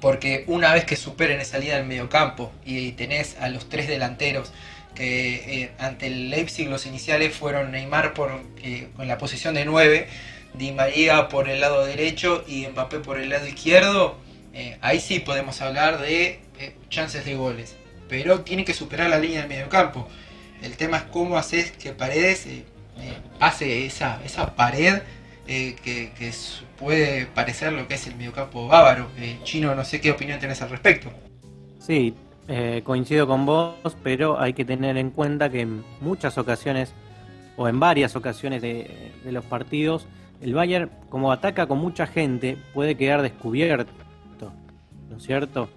Porque 0.00 0.44
una 0.46 0.72
vez 0.72 0.84
que 0.84 0.96
superen 0.96 1.40
esa 1.40 1.52
salida 1.52 1.76
del 1.76 1.86
mediocampo 1.86 2.52
y 2.64 2.92
tenés 2.92 3.36
a 3.40 3.48
los 3.48 3.68
tres 3.68 3.88
delanteros 3.88 4.52
que 4.94 5.62
eh, 5.62 5.70
ante 5.78 6.06
el 6.06 6.30
Leipzig 6.30 6.68
los 6.68 6.86
iniciales 6.86 7.34
fueron 7.36 7.72
Neymar 7.72 8.14
por, 8.14 8.40
eh, 8.62 8.88
con 8.96 9.08
la 9.08 9.18
posición 9.18 9.54
de 9.54 9.64
9, 9.64 10.08
Di 10.54 10.72
María 10.72 11.28
por 11.28 11.48
el 11.48 11.60
lado 11.60 11.84
derecho 11.84 12.44
y 12.46 12.66
Mbappé 12.66 13.00
por 13.00 13.18
el 13.18 13.28
lado 13.28 13.46
izquierdo, 13.46 14.18
ahí 14.80 14.98
sí 14.98 15.20
podemos 15.20 15.60
hablar 15.60 16.00
de 16.00 16.40
chances 16.88 17.24
de 17.24 17.36
goles. 17.36 17.76
Pero 18.08 18.40
tiene 18.40 18.64
que 18.64 18.74
superar 18.74 19.10
la 19.10 19.18
línea 19.18 19.40
del 19.40 19.48
mediocampo. 19.48 20.08
El 20.62 20.76
tema 20.76 20.96
es 20.96 21.02
cómo 21.04 21.36
haces 21.36 21.70
que 21.70 21.92
Paredes 21.92 22.48
pase 23.38 23.86
esa, 23.86 24.20
esa 24.24 24.56
pared 24.56 25.02
eh, 25.50 25.76
que, 25.82 26.30
puede 26.78 27.24
parecer 27.24 27.72
lo 27.72 27.88
que 27.88 27.94
es 27.94 28.06
el 28.06 28.16
mediocampo 28.16 28.68
bávaro. 28.68 29.06
Eh, 29.16 29.38
Chino, 29.44 29.74
no 29.74 29.82
sé 29.82 29.98
qué 29.98 30.10
opinión 30.10 30.38
tenés 30.38 30.60
al 30.60 30.68
respecto. 30.68 31.10
Sí, 31.78 32.14
eh, 32.48 32.82
coincido 32.84 33.26
con 33.26 33.46
vos, 33.46 33.96
pero 34.02 34.38
hay 34.38 34.52
que 34.52 34.66
tener 34.66 34.98
en 34.98 35.08
cuenta 35.08 35.48
que 35.48 35.62
en 35.62 35.82
muchas 36.02 36.36
ocasiones, 36.36 36.92
o 37.56 37.66
en 37.66 37.80
varias 37.80 38.14
ocasiones 38.14 38.60
de, 38.60 39.10
los 39.24 39.42
partidos, 39.42 40.06
el 40.42 40.52
Bayern, 40.52 40.90
como 41.08 41.32
ataca 41.32 41.66
con 41.66 41.78
mucha 41.78 42.06
gente, 42.06 42.58
puede 42.74 42.96
quedar 42.96 43.22
descubierto, 43.22 43.90
¿no 45.08 45.16
es 45.16 45.22
cierto? 45.22 45.70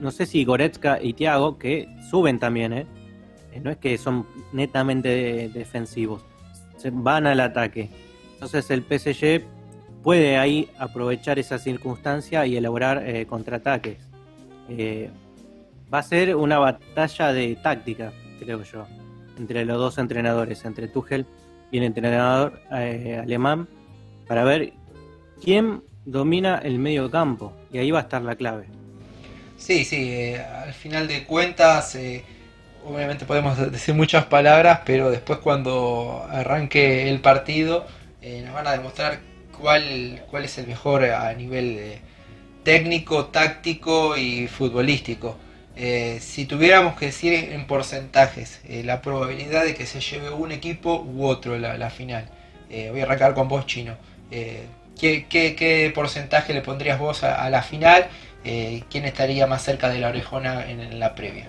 no 0.00 0.10
sé 0.10 0.26
si 0.26 0.44
Goretzka 0.44 1.00
y 1.00 1.14
Thiago, 1.14 1.56
que 1.56 1.88
suben 2.10 2.38
también, 2.38 2.86
no 3.62 3.70
es 3.70 3.76
que 3.78 3.96
son 3.96 4.26
netamente 4.52 5.48
defensivos, 5.54 6.24
van 6.92 7.26
al 7.26 7.40
ataque 7.40 8.03
entonces 8.44 8.70
el 8.70 8.82
PSG 8.82 9.42
puede 10.02 10.36
ahí 10.36 10.68
aprovechar 10.78 11.38
esa 11.38 11.58
circunstancia 11.58 12.44
y 12.44 12.58
elaborar 12.58 13.02
eh, 13.06 13.24
contraataques. 13.24 13.96
Eh, 14.68 15.08
va 15.92 16.00
a 16.00 16.02
ser 16.02 16.36
una 16.36 16.58
batalla 16.58 17.32
de 17.32 17.56
táctica, 17.56 18.12
creo 18.38 18.62
yo, 18.62 18.86
entre 19.38 19.64
los 19.64 19.78
dos 19.78 19.96
entrenadores, 19.96 20.62
entre 20.66 20.88
Tuchel 20.88 21.24
y 21.70 21.78
el 21.78 21.84
entrenador 21.84 22.60
eh, 22.70 23.18
alemán, 23.22 23.66
para 24.28 24.44
ver 24.44 24.74
quién 25.42 25.82
domina 26.04 26.58
el 26.58 26.78
medio 26.78 27.10
campo. 27.10 27.54
Y 27.72 27.78
ahí 27.78 27.90
va 27.90 28.00
a 28.00 28.02
estar 28.02 28.20
la 28.20 28.36
clave. 28.36 28.66
Sí, 29.56 29.86
sí, 29.86 30.34
al 30.34 30.74
final 30.74 31.08
de 31.08 31.24
cuentas, 31.24 31.96
obviamente 32.84 33.24
podemos 33.24 33.56
decir 33.72 33.94
muchas 33.94 34.26
palabras, 34.26 34.80
pero 34.84 35.10
después 35.10 35.38
cuando 35.38 36.26
arranque 36.30 37.08
el 37.08 37.20
partido 37.20 37.86
nos 38.44 38.54
van 38.54 38.66
a 38.66 38.72
demostrar 38.72 39.20
cuál, 39.58 40.22
cuál 40.30 40.44
es 40.44 40.56
el 40.58 40.66
mejor 40.66 41.04
a 41.04 41.32
nivel 41.34 42.00
técnico, 42.64 43.26
táctico 43.26 44.16
y 44.16 44.48
futbolístico. 44.48 45.36
Eh, 45.76 46.18
si 46.20 46.46
tuviéramos 46.46 46.96
que 46.96 47.06
decir 47.06 47.32
en 47.34 47.66
porcentajes 47.66 48.60
eh, 48.68 48.82
la 48.84 49.02
probabilidad 49.02 49.64
de 49.64 49.74
que 49.74 49.86
se 49.86 50.00
lleve 50.00 50.30
un 50.30 50.52
equipo 50.52 51.02
u 51.02 51.26
otro 51.26 51.58
la, 51.58 51.76
la 51.76 51.90
final, 51.90 52.28
eh, 52.70 52.90
voy 52.90 53.00
a 53.00 53.04
arrancar 53.04 53.34
con 53.34 53.48
vos, 53.48 53.66
Chino. 53.66 53.96
¿qué, 54.30 55.26
qué, 55.28 55.92
porcentaje 55.94 56.54
le 56.54 56.60
pondrías 56.60 56.98
vos 56.98 57.22
a, 57.22 57.48
la 57.50 57.62
final? 57.62 58.06
¿Quién 58.42 59.04
estaría 59.04 59.46
más 59.46 59.62
cerca 59.62 59.88
de 59.88 59.98
la 59.98 60.08
orejona 60.08 60.68
en, 60.68 60.98
la 60.98 61.14
previa? 61.14 61.46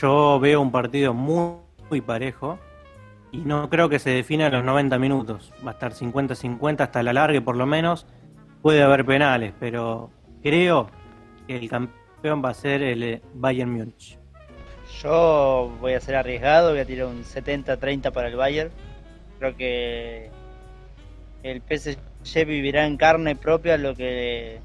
Yo 0.00 0.38
veo 0.38 0.60
un 0.60 0.70
partido 0.70 1.14
muy 1.14 2.00
parejo 2.00 2.60
y 3.30 3.38
no 3.38 3.68
creo 3.68 3.88
que 3.88 3.98
se 3.98 4.10
defina 4.10 4.46
en 4.46 4.52
los 4.52 4.64
90 4.64 4.98
minutos. 4.98 5.52
Va 5.66 5.72
a 5.72 5.74
estar 5.74 5.92
50-50 5.92 6.80
hasta 6.80 7.02
la 7.02 7.12
larga 7.12 7.40
por 7.40 7.56
lo 7.56 7.66
menos. 7.66 8.06
Puede 8.62 8.82
haber 8.82 9.04
penales, 9.04 9.52
pero 9.60 10.10
creo 10.42 10.90
que 11.46 11.56
el 11.56 11.68
campeón 11.68 12.42
va 12.44 12.50
a 12.50 12.54
ser 12.54 12.82
el 12.82 13.02
eh, 13.02 13.22
Bayern 13.34 13.70
Múnich. 13.70 14.18
Yo 15.02 15.76
voy 15.80 15.92
a 15.92 16.00
ser 16.00 16.16
arriesgado, 16.16 16.70
voy 16.70 16.80
a 16.80 16.84
tirar 16.84 17.06
un 17.06 17.22
70-30 17.22 18.10
para 18.12 18.28
el 18.28 18.36
Bayern. 18.36 18.70
Creo 19.38 19.56
que 19.56 20.30
el 21.42 21.62
PSG 21.62 22.46
vivirá 22.46 22.86
en 22.86 22.96
carne 22.96 23.36
propia 23.36 23.78
lo 23.78 23.94
que 23.94 24.58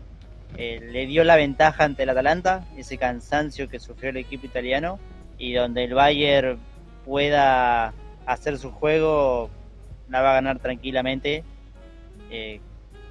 eh, 0.57 0.79
le 0.91 1.05
dio 1.05 1.23
la 1.23 1.35
ventaja 1.35 1.83
ante 1.83 2.03
el 2.03 2.09
Atalanta, 2.09 2.65
ese 2.77 2.97
cansancio 2.97 3.69
que 3.69 3.79
sufrió 3.79 4.09
el 4.09 4.17
equipo 4.17 4.45
italiano, 4.45 4.97
y 5.37 5.53
donde 5.53 5.83
el 5.83 5.93
Bayern 5.93 6.57
pueda 7.05 7.93
hacer 8.25 8.57
su 8.57 8.71
juego, 8.71 9.49
la 10.09 10.21
va 10.21 10.31
a 10.31 10.35
ganar 10.35 10.59
tranquilamente. 10.59 11.43
Eh, 12.29 12.59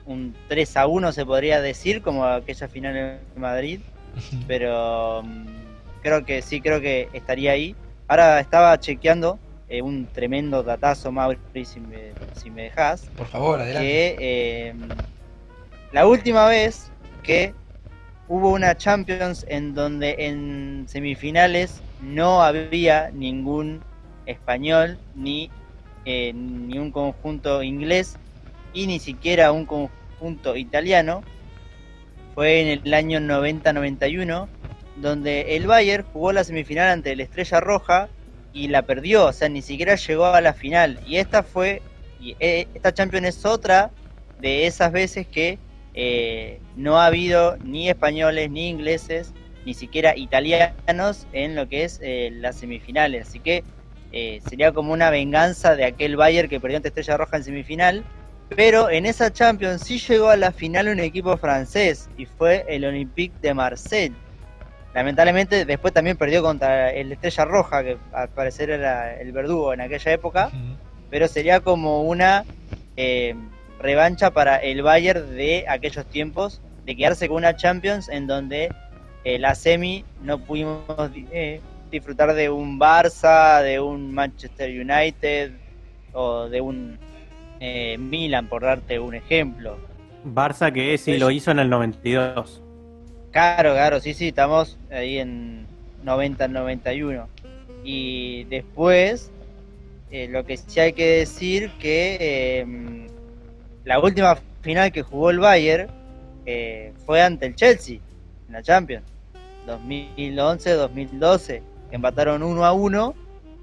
un 0.05 0.35
3 0.49 0.77
a 0.77 0.87
1 0.87 1.13
se 1.13 1.25
podría 1.25 1.61
decir, 1.61 2.03
como 2.03 2.25
aquella 2.25 2.69
final 2.69 2.97
en 2.97 3.41
Madrid, 3.41 3.81
pero 4.47 5.23
mm, 5.23 5.47
creo 6.03 6.25
que 6.25 6.43
sí, 6.43 6.61
creo 6.61 6.81
que 6.81 7.09
estaría 7.13 7.53
ahí. 7.53 7.77
Ahora 8.09 8.41
estaba 8.41 8.79
chequeando 8.79 9.39
eh, 9.69 9.81
un 9.81 10.07
tremendo 10.07 10.63
datazo, 10.63 11.13
Mauri, 11.13 11.39
si 11.65 11.81
me, 11.81 12.13
si 12.35 12.51
me 12.51 12.65
dejas. 12.65 13.11
Por 13.17 13.27
favor, 13.27 13.61
adelante. 13.61 13.89
Que 13.89 14.17
eh, 14.19 14.75
la 15.93 16.07
última 16.07 16.47
vez 16.47 16.91
que 17.23 17.55
hubo 18.29 18.51
una 18.51 18.77
Champions 18.77 19.45
en 19.49 19.75
donde 19.75 20.17
en 20.19 20.85
semifinales 20.89 21.83
no 22.01 22.43
había 22.43 23.11
ningún 23.11 23.83
español 24.27 24.99
ni, 25.15 25.51
eh, 26.05 26.33
ni 26.35 26.79
un 26.79 26.91
conjunto 26.91 27.63
inglés 27.63 28.17
y 28.73 28.87
ni 28.87 28.99
siquiera 28.99 29.53
un 29.53 29.67
conjunto 29.67 30.57
italiano 30.57 31.23
fue 32.35 32.61
en 32.61 32.69
el 32.69 32.95
año 32.95 33.21
90-91, 33.21 34.49
donde 34.97 35.57
el 35.57 35.67
Bayern 35.67 36.05
jugó 36.13 36.33
la 36.33 36.45
semifinal 36.45 36.91
ante 36.91 37.15
la 37.15 37.25
Estrella 37.25 37.61
Roja 37.61 38.09
y 38.55 38.69
la 38.69 38.83
perdió, 38.83 39.27
o 39.27 39.33
sea, 39.33 39.49
ni 39.49 39.63
siquiera 39.63 39.97
llegó 39.97 40.27
a 40.27 40.41
la 40.41 40.55
final. 40.55 40.99
Y 41.07 41.17
esta 41.17 41.43
fue, 41.43 41.83
eh, 42.41 42.67
esta 42.75 42.95
Champions 42.95 43.27
es 43.27 43.45
otra 43.45 43.91
de 44.41 44.67
esas 44.67 44.93
veces 44.93 45.27
que 45.27 45.59
eh, 45.95 46.59
no 46.75 46.99
ha 46.99 47.07
habido 47.07 47.59
ni 47.59 47.91
españoles, 47.91 48.51
ni 48.51 48.69
ingleses, 48.69 49.35
ni 49.67 49.75
siquiera 49.75 50.17
italianos 50.17 51.27
en 51.33 51.55
lo 51.55 51.69
que 51.69 51.85
es 51.85 52.01
las 52.33 52.57
semifinales. 52.57 53.29
Así 53.29 53.39
que 53.39 53.63
sería 54.13 54.73
como 54.73 54.93
una 54.93 55.11
venganza 55.11 55.75
de 55.75 55.85
aquel 55.85 56.17
Bayern 56.17 56.49
que 56.49 56.61
perdió 56.61 56.77
ante 56.77 56.89
Estrella 56.89 57.17
Roja 57.17 57.39
en 57.39 57.45
semifinal 57.45 58.05
pero 58.57 58.91
en 58.91 59.07
esa 59.07 59.33
Champions 59.33 59.83
sí 59.83 59.99
llegó 59.99 60.29
a 60.29 60.37
la 60.37 60.53
final 60.53 60.89
un 60.89 61.01
equipo 61.01 61.37
francés 61.37 62.09
y 62.17 62.27
fue 62.27 62.65
el 62.69 62.85
Olympique 62.85 63.35
de 63.41 63.55
Marseille. 63.55 64.15
Lamentablemente 64.95 65.65
después 65.65 65.95
también 65.95 66.17
perdió 66.17 66.43
contra 66.43 66.91
el 66.91 67.13
Estrella 67.13 67.45
Roja, 67.47 67.83
que 67.83 67.97
al 68.13 68.29
parecer 68.29 68.71
era 68.71 69.19
el 69.19 69.33
verdugo 69.33 69.73
en 69.73 69.81
aquella 69.81 70.13
época, 70.13 70.51
pero 71.09 71.29
sería 71.29 71.61
como 71.61 72.03
una 72.03 72.45
eh, 72.97 73.35
revancha 73.81 74.31
para 74.31 74.57
el 74.57 74.83
Bayern 74.83 75.35
de 75.35 75.65
aquellos 75.69 76.05
tiempos, 76.07 76.61
de 76.85 76.95
quedarse 76.97 77.29
con 77.29 77.39
una 77.39 77.57
Champions 77.57 78.09
en 78.11 78.27
donde 78.27 78.71
eh, 79.25 79.39
la 79.39 79.55
semi 79.55 80.05
no 80.23 80.39
pudimos 80.39 80.85
eh, 81.33 81.61
disfrutar 81.93 82.35
de 82.35 82.51
un 82.51 82.81
Barça, 82.81 83.63
de 83.63 83.79
un 83.79 84.13
Manchester 84.13 84.69
United 84.69 85.53
o 86.13 86.49
de 86.49 86.61
un 86.61 86.99
eh, 87.61 87.97
Milan, 87.99 88.49
por 88.49 88.63
darte 88.63 88.99
un 88.99 89.15
ejemplo. 89.15 89.77
Barça 90.25 90.73
que 90.73 90.97
sí 90.99 91.19
lo 91.19 91.31
hizo 91.31 91.51
en 91.51 91.61
el 91.61 91.71
92. 91.71 92.61
Claro, 93.31 93.73
claro, 93.73 94.01
sí, 94.01 94.15
sí, 94.15 94.29
estamos 94.29 94.79
ahí 94.91 95.19
en 95.19 95.67
90-91. 96.05 97.27
Y 97.85 98.45
después, 98.45 99.31
eh, 100.11 100.29
lo 100.29 100.45
que 100.45 100.57
sí 100.57 100.81
hay 100.81 100.93
que 100.93 101.19
decir 101.19 101.71
que 101.79 102.61
em, 102.61 103.07
la 103.85 104.01
última 104.01 104.39
final 104.63 104.93
que 104.93 105.03
jugó 105.03 105.31
el 105.31 105.39
Bayern 105.39 105.89
eh, 106.47 106.93
fue 107.05 107.23
ante 107.23 107.47
el 107.47 107.55
Chelsea 107.55 107.99
en 108.49 108.53
la 108.53 108.63
Champions. 108.63 109.05
2011-2012. 109.67 111.63
Empataron 111.93 112.43
1 112.43 112.65
a 112.65 112.73
1 112.73 113.15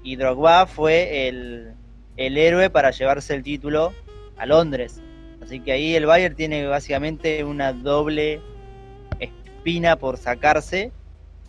y 0.02 0.16
Drogba 0.16 0.66
fue 0.66 1.28
el, 1.28 1.74
el 2.16 2.38
héroe 2.38 2.70
para 2.70 2.90
llevarse 2.92 3.34
el 3.34 3.42
título 3.42 3.92
a 4.38 4.46
Londres. 4.46 5.02
Así 5.42 5.60
que 5.60 5.72
ahí 5.72 5.94
el 5.94 6.06
Bayern 6.06 6.34
tiene 6.34 6.66
básicamente 6.66 7.44
una 7.44 7.72
doble 7.72 8.40
espina 9.18 9.96
por 9.96 10.16
sacarse 10.16 10.92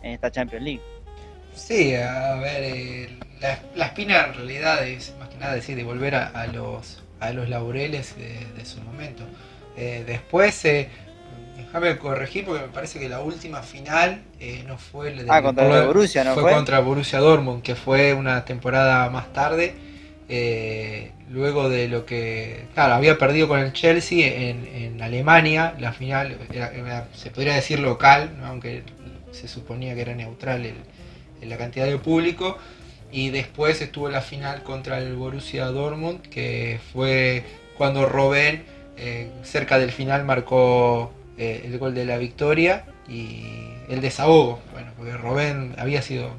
en 0.02 0.12
esta 0.12 0.30
Champions 0.30 0.64
League. 0.64 0.82
Sí, 1.54 1.94
a 1.94 2.34
ver, 2.36 2.62
eh, 2.62 3.18
la, 3.74 3.86
espina 3.86 4.26
en 4.26 4.34
realidad 4.34 4.86
es 4.86 5.14
más 5.18 5.28
que 5.28 5.36
nada 5.38 5.54
decir 5.54 5.76
de 5.76 5.84
volver 5.84 6.14
a, 6.14 6.46
los 6.48 7.02
a 7.20 7.32
los 7.32 7.48
laureles 7.48 8.16
de, 8.16 8.64
su 8.64 8.80
momento. 8.82 9.24
Eh, 9.76 10.02
después, 10.06 10.64
eh, 10.64 10.88
déjame 11.66 11.98
corregir 11.98 12.44
porque 12.44 12.62
me 12.62 12.68
parece 12.68 12.98
que 12.98 13.08
la 13.08 13.20
última 13.20 13.62
final 13.62 14.22
no 14.66 14.78
fue 14.78 15.14
ah, 15.28 15.42
contra 15.42 15.84
Borussia, 15.86 16.24
¿no 16.24 16.34
fue, 16.34 16.42
fue 16.42 16.52
contra 16.52 16.80
Borussia 16.80 17.18
Dortmund, 17.18 17.62
que 17.62 17.74
fue 17.74 18.14
una 18.14 18.44
temporada 18.44 19.08
más 19.10 19.32
tarde 19.32 19.74
eh, 20.34 21.10
luego 21.28 21.68
de 21.68 21.88
lo 21.88 22.06
que, 22.06 22.64
claro, 22.72 22.94
había 22.94 23.18
perdido 23.18 23.48
con 23.48 23.58
el 23.58 23.74
Chelsea 23.74 24.26
en, 24.48 25.02
Alemania, 25.02 25.74
la 25.78 25.92
final 25.92 26.38
se 27.12 27.30
podría 27.30 27.54
decir 27.54 27.80
local, 27.80 28.30
aunque 28.44 28.82
se 29.32 29.48
suponía 29.48 29.94
que 29.94 30.00
era 30.00 30.14
neutral 30.14 30.64
en 30.64 31.48
la 31.48 31.58
cantidad 31.58 31.84
de 31.86 31.98
público, 31.98 32.56
y 33.10 33.28
después 33.28 33.82
estuvo 33.82 34.08
la 34.08 34.22
final 34.22 34.62
contra 34.62 34.98
el 34.98 35.16
Borussia 35.16 35.66
Dortmund, 35.66 36.22
que 36.22 36.80
fue 36.92 37.44
cuando 37.76 38.06
Robben 38.06 38.64
eh, 38.96 39.28
cerca 39.42 39.78
del 39.78 39.90
final 39.90 40.24
marcó 40.24 41.12
eh, 41.38 41.62
el 41.64 41.78
gol 41.78 41.94
de 41.94 42.04
la 42.04 42.18
victoria 42.18 42.84
y 43.08 43.44
el 43.88 44.00
desahogo, 44.00 44.60
bueno, 44.72 44.92
porque 44.96 45.16
Robben 45.16 45.74
había 45.78 46.02
sido, 46.02 46.30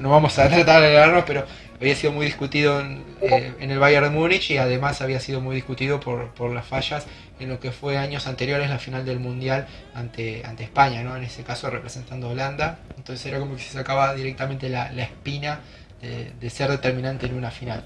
no 0.00 0.10
vamos 0.10 0.38
a 0.38 0.48
tratar 0.50 0.82
de 0.82 0.88
hablarnos, 0.88 1.24
pero 1.26 1.44
había 1.80 1.96
sido 1.96 2.12
muy 2.12 2.26
discutido 2.26 2.80
eh, 3.20 3.52
en, 3.58 3.70
el 3.70 3.78
Bayern 3.78 4.04
de 4.04 4.10
Múnich 4.10 4.50
y 4.50 4.58
además 4.58 5.02
había 5.02 5.20
sido 5.20 5.40
muy 5.40 5.54
discutido 5.56 6.00
por, 6.00 6.30
por, 6.34 6.52
las 6.52 6.66
fallas 6.66 7.06
en 7.40 7.48
lo 7.48 7.60
que 7.60 7.72
fue 7.72 7.98
años 7.98 8.26
anteriores 8.26 8.70
la 8.70 8.78
final 8.78 9.04
del 9.04 9.18
Mundial 9.18 9.66
ante, 9.94 10.42
ante 10.44 10.62
España, 10.62 11.02
¿no? 11.02 11.16
en 11.16 11.24
ese 11.24 11.42
caso 11.42 11.68
representando 11.68 12.28
a 12.28 12.30
Holanda. 12.30 12.78
Entonces 12.96 13.26
era 13.26 13.38
como 13.38 13.56
que 13.56 13.62
se 13.62 13.72
sacaba 13.72 14.14
directamente 14.14 14.68
la, 14.68 14.92
la 14.92 15.02
espina 15.02 15.60
de, 16.40 16.50
ser 16.50 16.70
determinante 16.70 17.26
en 17.26 17.34
una 17.34 17.50
final. 17.50 17.84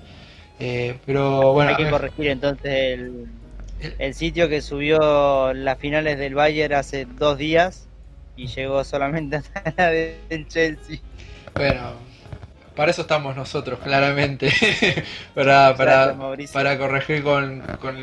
Eh, 0.59 0.97
pero 1.07 1.53
bueno, 1.53 1.71
Hay 1.71 1.77
que 1.77 1.90
corregir 1.90 2.29
entonces 2.29 2.66
el, 2.66 3.27
el 3.81 4.14
sitio 4.14 4.49
que 4.49 4.61
subió 4.61 5.53
las 5.55 5.79
finales 5.79 6.19
del 6.19 6.35
Bayern 6.35 6.75
hace 6.75 7.07
dos 7.07 7.38
días 7.38 7.88
y 8.37 8.47
llegó 8.47 8.85
solamente 8.85 9.37
hasta 9.37 9.75
la 9.77 9.91
del 9.91 10.49
Chelsea. 10.49 10.99
Bueno, 11.55 11.93
para 12.79 12.93
eso 12.93 13.03
estamos 13.03 13.35
nosotros, 13.35 13.81
claramente, 13.81 14.53
para, 15.35 15.75
para, 15.75 16.17
para, 16.53 16.79
corregir 16.79 17.25
con, 17.25 17.62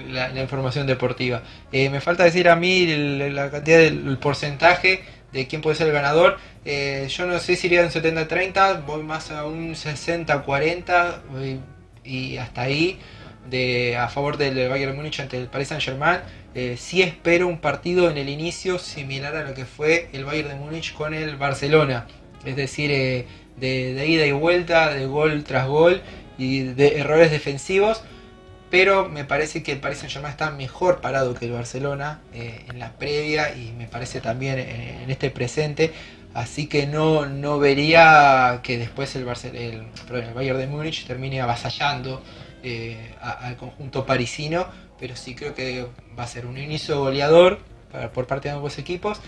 la, 0.10 0.42
información 0.42 0.86
deportiva. 0.86 1.42
Eh, 1.72 1.90
me 1.90 2.02
falta 2.02 2.26
decir 2.26 2.50
a 2.50 2.58
mí 2.58 2.86
la 3.32 3.50
cantidad 3.50 3.78
del 3.78 4.18
porcentaje 4.18 5.02
de 5.32 5.48
quién 5.48 5.62
puede 5.62 5.78
ser 5.78 5.88
el 5.88 5.94
ganador. 5.94 6.38
Eh, 6.66 7.08
yo 7.10 7.26
no 7.26 7.40
sé 7.40 7.56
si 7.56 7.68
iría 7.68 7.84
un 7.84 7.90
70-30, 7.90 8.86
voy 8.86 9.04
más 9.04 9.32
a 9.32 9.46
un 9.46 9.76
60-40 9.76 11.60
y 12.04 12.38
hasta 12.38 12.62
ahí 12.64 13.00
de, 13.50 13.98
a 13.98 14.08
favor 14.10 14.38
del 14.38 14.70
Bayern 14.70 14.96
Múnich 14.96 15.20
ante 15.20 15.38
el 15.38 15.48
Paris 15.48 15.70
Saint 15.70 15.84
Germain. 15.84 16.20
Eh, 16.54 16.78
sí 16.78 17.02
espero 17.02 17.48
un 17.48 17.60
partido 17.60 18.10
en 18.10 18.18
el 18.18 18.30
inicio 18.30 18.80
similar 18.80 19.36
a 19.36 19.44
lo 19.44 19.54
que 19.54 19.66
fue 19.66 20.10
el 20.14 20.26
Bayern 20.26 20.50
de 20.50 20.56
Múnich 20.56 20.94
con 20.94 21.14
el 21.14 21.36
Barcelona. 21.36 22.08
Es 22.46 22.56
decir, 22.56 22.92
eh, 22.92 23.26
de, 23.58 24.08
ida 24.08 24.26
y 24.26 24.32
vuelta, 24.32 24.94
de 24.94 25.06
gol 25.06 25.44
tras 25.44 25.68
gol 25.68 26.02
y 26.38 26.62
de 26.62 27.00
errores 27.00 27.32
defensivos. 27.32 28.04
Pero 28.72 29.08
me 29.08 29.26
parece 29.26 29.64
que 29.64 29.74
el 29.74 29.80
Paris 29.80 30.00
Saint 30.00 30.14
Germain 30.14 30.32
está 30.32 30.52
mejor 30.52 31.00
parado 31.00 31.34
que 31.34 31.46
el 31.46 31.52
Barcelona 31.52 32.22
eh, 32.34 32.66
en 32.68 32.80
la 32.80 32.94
previa 32.94 33.56
y 33.56 33.72
me 33.78 33.88
parece 33.88 34.22
también 34.22 34.60
en, 34.60 35.10
este 35.10 35.30
presente. 35.30 35.94
Así 36.36 36.68
que 36.68 36.86
no, 36.86 37.26
no 37.26 37.60
vería 37.60 38.60
que 38.62 38.78
después 38.78 39.16
el, 39.16 39.24
Bayern 39.24 40.60
de 40.60 40.68
Múnich 40.68 41.08
termine 41.08 41.42
avasallando 41.42 42.22
eh, 42.62 43.16
al 43.22 43.56
conjunto 43.56 44.06
parisino, 44.06 44.68
pero 45.00 45.16
sí 45.16 45.34
creo 45.34 45.56
que 45.56 45.88
va 46.20 46.24
a 46.24 46.28
ser 46.28 46.46
un 46.46 46.58
inicio 46.58 47.00
goleador 47.00 47.60
por 48.14 48.28
parte 48.28 48.50
de 48.50 48.56
ambos 48.56 48.78
equipos, 48.78 49.22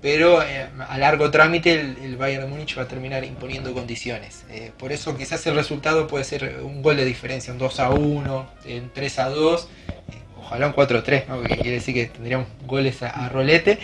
pero 0.00 0.42
eh, 0.42 0.68
a 0.88 0.96
largo 0.96 1.30
trámite 1.32 1.72
el, 1.72 2.16
Bayern 2.16 2.44
de 2.44 2.50
Múnich 2.50 2.78
va 2.78 2.82
a 2.82 2.88
terminar 2.88 3.24
imponiendo 3.24 3.74
condiciones. 3.74 4.44
Eh, 4.48 4.70
por 4.78 4.92
eso 4.92 5.16
quizás 5.16 5.44
el 5.48 5.56
resultado 5.56 6.06
puede 6.06 6.22
ser 6.22 6.60
un 6.62 6.82
gol 6.82 6.98
de 6.98 7.04
diferencia, 7.04 7.52
un 7.52 7.58
2 7.58 7.80
a 7.80 7.90
1, 7.90 8.46
un 8.66 8.90
3 8.94 9.18
a 9.18 9.28
2, 9.30 9.68
ojalá 10.38 10.68
un 10.68 10.72
4 10.72 10.98
a 10.98 11.02
3, 11.02 11.24
que 11.48 11.56
quiere 11.56 11.70
decir 11.72 11.94
que 11.94 12.06
tendríamos 12.06 12.46
goles 12.64 13.02
a, 13.02 13.28
rolete, 13.28 13.80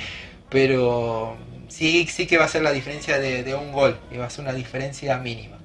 pero 0.50 1.36
sí, 1.70 2.06
sí 2.06 2.26
que 2.26 2.36
va 2.36 2.44
a 2.44 2.48
ser 2.48 2.62
la 2.62 2.72
diferencia 2.72 3.18
de, 3.18 3.54
un 3.54 3.72
gol, 3.72 3.98
y 4.12 4.18
va 4.18 4.26
a 4.26 4.30
ser 4.30 4.44
una 4.44 4.52
diferencia 4.52 5.16
mínima. 5.16 5.56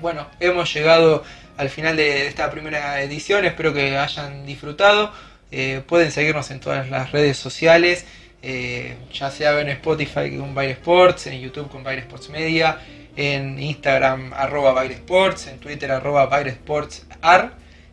bueno, 0.00 0.26
hemos 0.40 0.72
llegado 0.74 1.22
al 1.56 1.70
final 1.70 1.96
de 1.96 2.26
esta 2.26 2.50
primera 2.50 3.00
edición. 3.02 3.44
Espero 3.44 3.72
que 3.72 3.96
hayan 3.96 4.46
disfrutado. 4.46 5.12
Eh, 5.50 5.82
pueden 5.86 6.10
seguirnos 6.10 6.50
en 6.50 6.60
todas 6.60 6.90
las 6.90 7.12
redes 7.12 7.36
sociales, 7.36 8.04
eh, 8.42 8.96
ya 9.12 9.30
sea 9.30 9.60
en 9.60 9.68
Spotify 9.68 10.36
con 10.36 10.54
Baile 10.54 10.72
Sports, 10.72 11.28
en 11.28 11.40
YouTube 11.40 11.68
con 11.70 11.84
Baile 11.84 12.02
Sports 12.02 12.30
Media, 12.30 12.80
en 13.16 13.58
Instagram 13.58 14.32
arroba 14.34 14.84
en 14.84 15.58
Twitter 15.60 15.90
arroba 15.92 16.28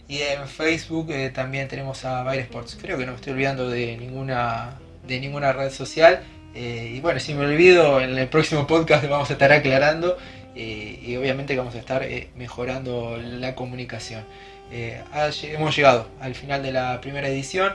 y 0.08 0.20
en 0.20 0.48
Facebook 0.48 1.12
eh, 1.12 1.30
también 1.30 1.68
tenemos 1.68 2.04
a 2.06 2.24
Baile 2.24 2.44
Sports. 2.44 2.78
Creo 2.82 2.98
que 2.98 3.06
no 3.06 3.14
me 3.14 3.16
estoy 3.18 3.34
olvidando 3.34 3.70
de 3.70 3.98
ninguna, 3.98 4.74
de 5.08 5.20
ninguna 5.20 5.54
red 5.54 5.72
social. 5.72 6.22
Y 6.56 7.00
bueno, 7.00 7.20
si 7.20 7.34
me 7.34 7.46
olvido, 7.46 8.00
en 8.00 8.18
el 8.18 8.28
próximo 8.28 8.68
podcast 8.68 9.08
vamos 9.08 9.30
a 9.30 9.34
estar 9.34 9.52
aclarando. 9.52 10.18
Eh, 10.56 11.00
y 11.04 11.16
obviamente 11.16 11.56
vamos 11.58 11.74
a 11.76 11.80
estar 11.80 12.04
eh, 12.04 12.30
mejorando 12.36 13.18
la 13.18 13.56
comunicación. 13.56 14.24
Eh, 14.72 15.02
hemos 15.44 15.76
llegado 15.76 16.08
al 16.20 16.36
final 16.36 16.64
de 16.64 16.72
la 16.72 17.00
primera 17.02 17.28
edición. 17.28 17.74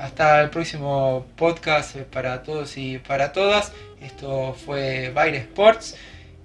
hasta 0.00 0.40
el 0.40 0.50
próximo 0.50 1.26
podcast 1.36 1.96
para 2.12 2.42
todos 2.42 2.76
y 2.76 2.98
para 2.98 3.32
todas. 3.32 3.72
Esto 4.00 4.54
fue 4.54 5.10
Baile 5.10 5.38
Sports 5.38 5.96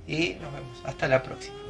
y 0.07 0.35
nos 0.41 0.53
vemos. 0.53 0.81
Hasta 0.85 1.07
la 1.07 1.21
próxima. 1.21 1.62